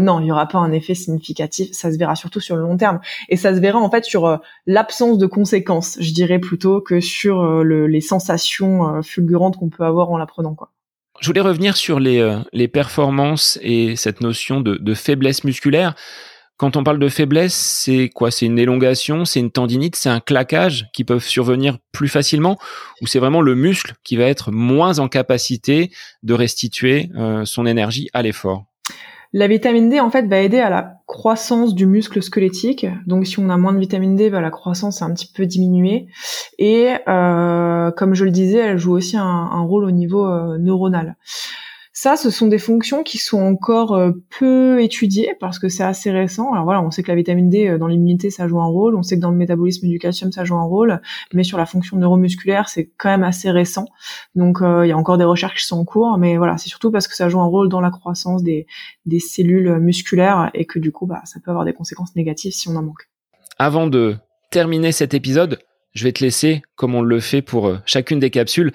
non, 0.00 0.20
il 0.20 0.24
n'y 0.24 0.32
aura 0.32 0.46
pas 0.46 0.56
un 0.56 0.72
effet 0.72 0.94
significatif. 0.94 1.68
Ça 1.72 1.92
se 1.92 1.98
verra 1.98 2.16
surtout 2.16 2.40
sur 2.40 2.56
le 2.56 2.62
long 2.62 2.78
terme. 2.78 3.00
Et 3.28 3.36
ça 3.36 3.54
se 3.54 3.60
verra 3.60 3.78
en 3.78 3.90
fait 3.90 4.06
sur 4.06 4.40
l'absence 4.66 5.18
de 5.18 5.26
conséquences, 5.26 5.98
je 6.00 6.14
dirais, 6.14 6.38
plutôt 6.38 6.80
que 6.80 7.00
sur 7.00 7.62
les 7.62 8.00
sensations 8.00 9.02
fulgurantes 9.02 9.58
qu'on 9.58 9.68
peut 9.68 9.84
avoir 9.84 10.10
en 10.10 10.16
l'apprenant. 10.16 10.54
quoi. 10.54 10.70
Je 11.20 11.26
voulais 11.26 11.40
revenir 11.40 11.76
sur 11.76 11.98
les, 11.98 12.20
euh, 12.20 12.68
performances 12.72 13.58
et 13.62 13.96
cette 13.96 14.20
notion 14.20 14.60
de, 14.60 14.76
de, 14.76 14.94
faiblesse 14.94 15.44
musculaire. 15.44 15.94
Quand 16.58 16.76
on 16.76 16.82
parle 16.82 16.98
de 16.98 17.08
faiblesse, 17.08 17.54
c'est 17.54 18.08
quoi? 18.08 18.30
C'est 18.32 18.46
une 18.46 18.58
élongation, 18.58 19.24
c'est 19.24 19.38
une 19.38 19.52
tendinite, 19.52 19.94
c'est 19.94 20.08
un 20.08 20.18
claquage 20.18 20.88
qui 20.92 21.04
peuvent 21.04 21.24
survenir 21.24 21.78
plus 21.92 22.08
facilement 22.08 22.58
ou 23.00 23.06
c'est 23.06 23.20
vraiment 23.20 23.40
le 23.40 23.54
muscle 23.54 23.94
qui 24.02 24.16
va 24.16 24.24
être 24.24 24.50
moins 24.50 24.98
en 24.98 25.08
capacité 25.08 25.92
de 26.24 26.34
restituer 26.34 27.10
euh, 27.16 27.44
son 27.44 27.64
énergie 27.64 28.08
à 28.12 28.22
l'effort? 28.22 28.64
La 29.32 29.46
vitamine 29.46 29.90
D 29.90 30.00
en 30.00 30.10
fait 30.10 30.26
va 30.26 30.40
aider 30.40 30.58
à 30.58 30.70
la 30.70 30.94
croissance 31.06 31.74
du 31.74 31.86
muscle 31.86 32.22
squelettique. 32.22 32.86
Donc 33.06 33.26
si 33.26 33.38
on 33.38 33.48
a 33.50 33.56
moins 33.56 33.72
de 33.72 33.78
vitamine 33.78 34.16
D, 34.16 34.30
bah, 34.30 34.40
la 34.40 34.50
croissance 34.50 35.00
est 35.00 35.04
un 35.04 35.12
petit 35.12 35.30
peu 35.32 35.46
diminuée. 35.46 36.06
Et 36.58 36.92
euh, 37.08 37.90
comme 37.92 38.14
je 38.14 38.24
le 38.24 38.30
disais, 38.30 38.58
elle 38.58 38.78
joue 38.78 38.92
aussi 38.92 39.16
un, 39.16 39.60
rôle 39.62 39.84
au 39.84 39.90
niveau 39.90 40.26
euh, 40.26 40.58
neuronal. 40.58 41.16
Ça, 42.00 42.14
ce 42.14 42.30
sont 42.30 42.46
des 42.46 42.60
fonctions 42.60 43.02
qui 43.02 43.18
sont 43.18 43.40
encore 43.40 43.92
euh, 43.92 44.12
peu 44.38 44.80
étudiées 44.80 45.34
parce 45.40 45.58
que 45.58 45.68
c'est 45.68 45.82
assez 45.82 46.12
récent. 46.12 46.52
Alors 46.52 46.62
voilà, 46.62 46.80
on 46.80 46.92
sait 46.92 47.02
que 47.02 47.08
la 47.08 47.16
vitamine 47.16 47.48
D 47.48 47.66
euh, 47.66 47.76
dans 47.76 47.88
l'immunité 47.88 48.30
ça 48.30 48.46
joue 48.46 48.60
un 48.60 48.68
rôle, 48.68 48.94
on 48.94 49.02
sait 49.02 49.16
que 49.16 49.20
dans 49.20 49.32
le 49.32 49.36
métabolisme 49.36 49.88
du 49.88 49.98
calcium 49.98 50.30
ça 50.30 50.44
joue 50.44 50.54
un 50.54 50.62
rôle, 50.62 51.00
mais 51.34 51.42
sur 51.42 51.58
la 51.58 51.66
fonction 51.66 51.96
neuromusculaire 51.96 52.68
c'est 52.68 52.92
quand 52.98 53.08
même 53.08 53.24
assez 53.24 53.50
récent. 53.50 53.84
Donc 54.36 54.62
euh, 54.62 54.86
il 54.86 54.90
y 54.90 54.92
a 54.92 54.96
encore 54.96 55.18
des 55.18 55.24
recherches 55.24 55.60
qui 55.60 55.66
sont 55.66 55.80
en 55.80 55.84
cours, 55.84 56.18
mais 56.18 56.36
voilà, 56.36 56.56
c'est 56.56 56.68
surtout 56.68 56.92
parce 56.92 57.08
que 57.08 57.16
ça 57.16 57.28
joue 57.28 57.40
un 57.40 57.46
rôle 57.46 57.68
dans 57.68 57.80
la 57.80 57.90
croissance 57.90 58.44
des, 58.44 58.68
cellules 59.18 59.80
musculaires 59.80 60.52
et 60.54 60.66
que 60.66 60.78
du 60.78 60.92
coup 60.92 61.06
bah 61.06 61.22
ça 61.24 61.40
peut 61.44 61.50
avoir 61.50 61.64
des 61.64 61.72
conséquences 61.72 62.14
négatives 62.14 62.52
si 62.52 62.68
on 62.68 62.76
en 62.76 62.82
manque. 62.84 63.08
Avant 63.58 63.88
de 63.88 64.18
terminer 64.52 64.92
cet 64.92 65.14
épisode, 65.14 65.58
je 65.98 66.04
vais 66.04 66.12
te 66.12 66.22
laisser, 66.22 66.62
comme 66.76 66.94
on 66.94 67.02
le 67.02 67.18
fait 67.18 67.42
pour 67.42 67.66
euh, 67.66 67.78
chacune 67.84 68.20
des 68.20 68.30
capsules, 68.30 68.72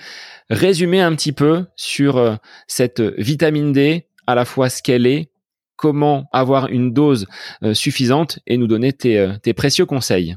résumer 0.50 1.00
un 1.00 1.16
petit 1.16 1.32
peu 1.32 1.66
sur 1.78 2.18
euh, 2.18 2.36
cette 2.68 3.00
vitamine 3.00 3.72
D, 3.72 4.08
à 4.28 4.36
la 4.36 4.44
fois 4.44 4.70
ce 4.70 4.84
qu'elle 4.84 5.08
est, 5.08 5.32
comment 5.78 6.26
avoir 6.34 6.68
une 6.68 6.92
dose 6.92 7.28
euh, 7.64 7.74
suffisante 7.74 8.40
et 8.46 8.58
nous 8.58 8.68
donner 8.68 8.92
tes, 8.92 9.54
précieux 9.56 9.86
conseils. 9.86 10.36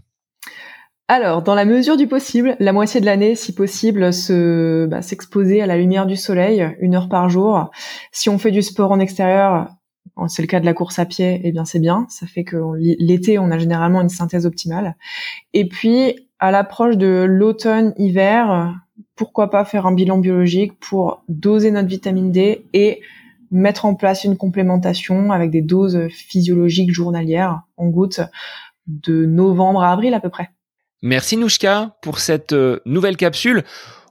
Alors, 1.09 1.43
dans 1.43 1.55
la 1.55 1.65
mesure 1.65 1.97
du 1.97 2.07
possible, 2.07 2.57
la 2.61 2.73
moitié 2.73 3.01
de 3.01 3.07
l'année, 3.07 3.35
si 3.35 3.53
possible, 3.53 4.13
se, 4.13 4.87
bah, 4.87 5.03
s'exposer 5.03 5.63
à 5.63 5.67
la 5.67 5.77
lumière 5.77 6.07
du 6.07 6.17
soleil 6.17 6.69
une 6.81 6.95
heure 6.95 7.09
par 7.09 7.29
jour. 7.29 7.71
Si 8.13 8.29
on 8.29 8.39
fait 8.39 8.51
du 8.51 8.63
sport 8.63 8.93
en 8.93 8.99
extérieur, 8.99 9.69
c'est 10.29 10.43
le 10.43 10.49
cas 10.49 10.61
de 10.61 10.65
la 10.65 10.75
course 10.75 10.99
à 10.99 11.05
pied, 11.05 11.41
eh 11.45 11.53
bien 11.53 11.65
c'est 11.65 11.79
bien. 11.79 12.07
Ça 12.09 12.27
fait 12.27 12.45
que 12.45 12.57
l'été, 12.77 13.39
on 13.39 13.51
a 13.51 13.59
généralement 13.59 14.01
une 14.01 14.09
synthèse 14.09 14.47
optimale. 14.47 14.97
Et 15.53 15.69
puis, 15.69 16.26
à 16.39 16.51
l'approche 16.51 16.97
de 16.97 17.25
l'automne-hiver, 17.29 18.75
pourquoi 19.15 19.51
pas 19.51 19.65
faire 19.65 19.87
un 19.87 19.93
bilan 19.93 20.19
biologique 20.19 20.79
pour 20.79 21.23
doser 21.29 21.71
notre 21.71 21.89
vitamine 21.89 22.31
D 22.31 22.67
et 22.73 23.01
mettre 23.51 23.85
en 23.85 23.95
place 23.95 24.25
une 24.25 24.37
complémentation 24.37 25.33
avec 25.33 25.51
des 25.51 25.63
doses 25.63 26.09
physiologiques 26.09 26.93
journalières 26.93 27.63
en 27.77 27.87
gouttes 27.87 28.21
de 28.87 29.25
novembre 29.25 29.83
à 29.83 29.93
avril 29.93 30.15
à 30.15 30.21
peu 30.21 30.29
près. 30.29 30.51
Merci 31.03 31.37
Nouchka 31.37 31.97
pour 32.03 32.19
cette 32.19 32.53
euh, 32.53 32.81
nouvelle 32.87 33.17
capsule. 33.17 33.65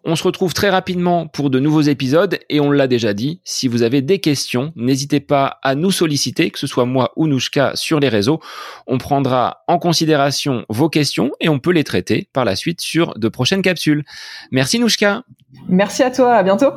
On 0.07 0.15
se 0.15 0.23
retrouve 0.23 0.53
très 0.53 0.69
rapidement 0.69 1.25
pour 1.25 1.49
de 1.49 1.59
nouveaux 1.59 1.81
épisodes 1.81 2.37
et 2.49 2.59
on 2.59 2.69
l'a 2.69 2.85
déjà 2.85 3.15
dit, 3.15 3.41
si 3.43 3.67
vous 3.67 3.81
avez 3.81 4.03
des 4.03 4.19
questions, 4.19 4.71
n'hésitez 4.75 5.19
pas 5.19 5.59
à 5.63 5.73
nous 5.73 5.89
solliciter, 5.89 6.51
que 6.51 6.59
ce 6.59 6.67
soit 6.67 6.85
moi 6.85 7.11
ou 7.15 7.25
Nouchka 7.25 7.71
sur 7.73 7.99
les 7.99 8.07
réseaux. 8.07 8.39
On 8.85 8.99
prendra 8.99 9.63
en 9.67 9.79
considération 9.79 10.63
vos 10.69 10.89
questions 10.89 11.31
et 11.41 11.49
on 11.49 11.57
peut 11.57 11.71
les 11.71 11.83
traiter 11.83 12.29
par 12.33 12.45
la 12.45 12.55
suite 12.55 12.81
sur 12.81 13.17
de 13.17 13.27
prochaines 13.29 13.63
capsules. 13.63 14.05
Merci 14.51 14.77
Nouchka. 14.77 15.23
Merci 15.69 16.03
à 16.03 16.11
toi, 16.11 16.35
à 16.35 16.43
bientôt. 16.43 16.71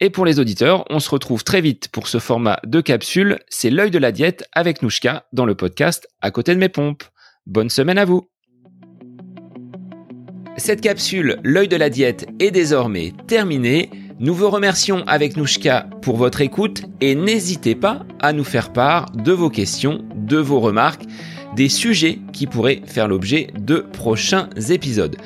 Et 0.00 0.10
pour 0.10 0.26
les 0.26 0.38
auditeurs, 0.38 0.84
on 0.90 1.00
se 1.00 1.08
retrouve 1.08 1.44
très 1.44 1.62
vite 1.62 1.88
pour 1.88 2.08
ce 2.08 2.18
format 2.18 2.60
de 2.66 2.82
capsule. 2.82 3.38
C'est 3.48 3.70
l'œil 3.70 3.90
de 3.90 3.98
la 3.98 4.12
diète 4.12 4.46
avec 4.52 4.82
Nouchka 4.82 5.24
dans 5.32 5.46
le 5.46 5.54
podcast 5.54 6.06
À 6.20 6.30
côté 6.30 6.54
de 6.54 6.60
mes 6.60 6.68
pompes. 6.68 7.04
Bonne 7.46 7.70
semaine 7.70 7.96
à 7.96 8.04
vous. 8.04 8.28
Cette 10.58 10.80
capsule, 10.80 11.36
l'œil 11.44 11.68
de 11.68 11.76
la 11.76 11.90
diète, 11.90 12.26
est 12.40 12.50
désormais 12.50 13.12
terminée. 13.26 13.90
Nous 14.18 14.34
vous 14.34 14.48
remercions 14.48 15.04
avec 15.06 15.36
Nouchka 15.36 15.86
pour 16.00 16.16
votre 16.16 16.40
écoute 16.40 16.82
et 17.02 17.14
n'hésitez 17.14 17.74
pas 17.74 18.06
à 18.20 18.32
nous 18.32 18.42
faire 18.42 18.72
part 18.72 19.10
de 19.12 19.32
vos 19.32 19.50
questions, 19.50 20.02
de 20.14 20.38
vos 20.38 20.58
remarques, 20.58 21.04
des 21.54 21.68
sujets 21.68 22.18
qui 22.32 22.46
pourraient 22.46 22.80
faire 22.86 23.06
l'objet 23.06 23.48
de 23.58 23.78
prochains 23.78 24.48
épisodes. 24.70 25.16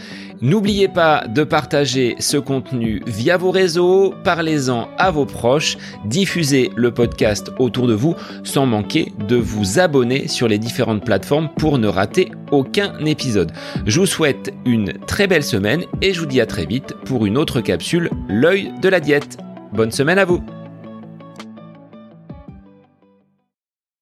N'oubliez 0.43 0.89
pas 0.89 1.27
de 1.29 1.45
partager 1.45 2.17
ce 2.19 2.39
contenu 2.39 3.03
via 3.07 3.37
vos 3.37 3.51
réseaux, 3.51 4.15
parlez-en 4.25 4.89
à 4.97 5.11
vos 5.11 5.27
proches, 5.27 5.77
diffusez 6.07 6.71
le 6.77 6.93
podcast 6.93 7.53
autour 7.59 7.87
de 7.87 7.93
vous 7.93 8.15
sans 8.43 8.65
manquer 8.65 9.13
de 9.29 9.37
vous 9.37 9.79
abonner 9.79 10.29
sur 10.29 10.49
les 10.49 10.59
différentes 10.59 11.05
plateformes 11.05 11.51
pour 11.59 11.79
ne 11.79 11.89
rater 11.89 12.31
aucun 12.53 13.05
épisode. 13.05 13.53
Je 13.85 14.01
vous 14.01 14.07
souhaite 14.07 14.55
une 14.65 14.95
très 15.07 15.27
belle 15.27 15.45
semaine 15.45 15.85
et 16.01 16.15
je 16.15 16.21
vous 16.21 16.27
dis 16.27 16.41
à 16.41 16.47
très 16.47 16.65
vite 16.65 16.95
pour 17.05 17.27
une 17.27 17.37
autre 17.37 17.61
capsule, 17.61 18.09
l'œil 18.29 18.73
de 18.81 18.89
la 18.89 19.01
diète. 19.01 19.37
Bonne 19.73 19.93
semaine 19.93 20.19
à 20.19 20.25
vous 20.25 20.43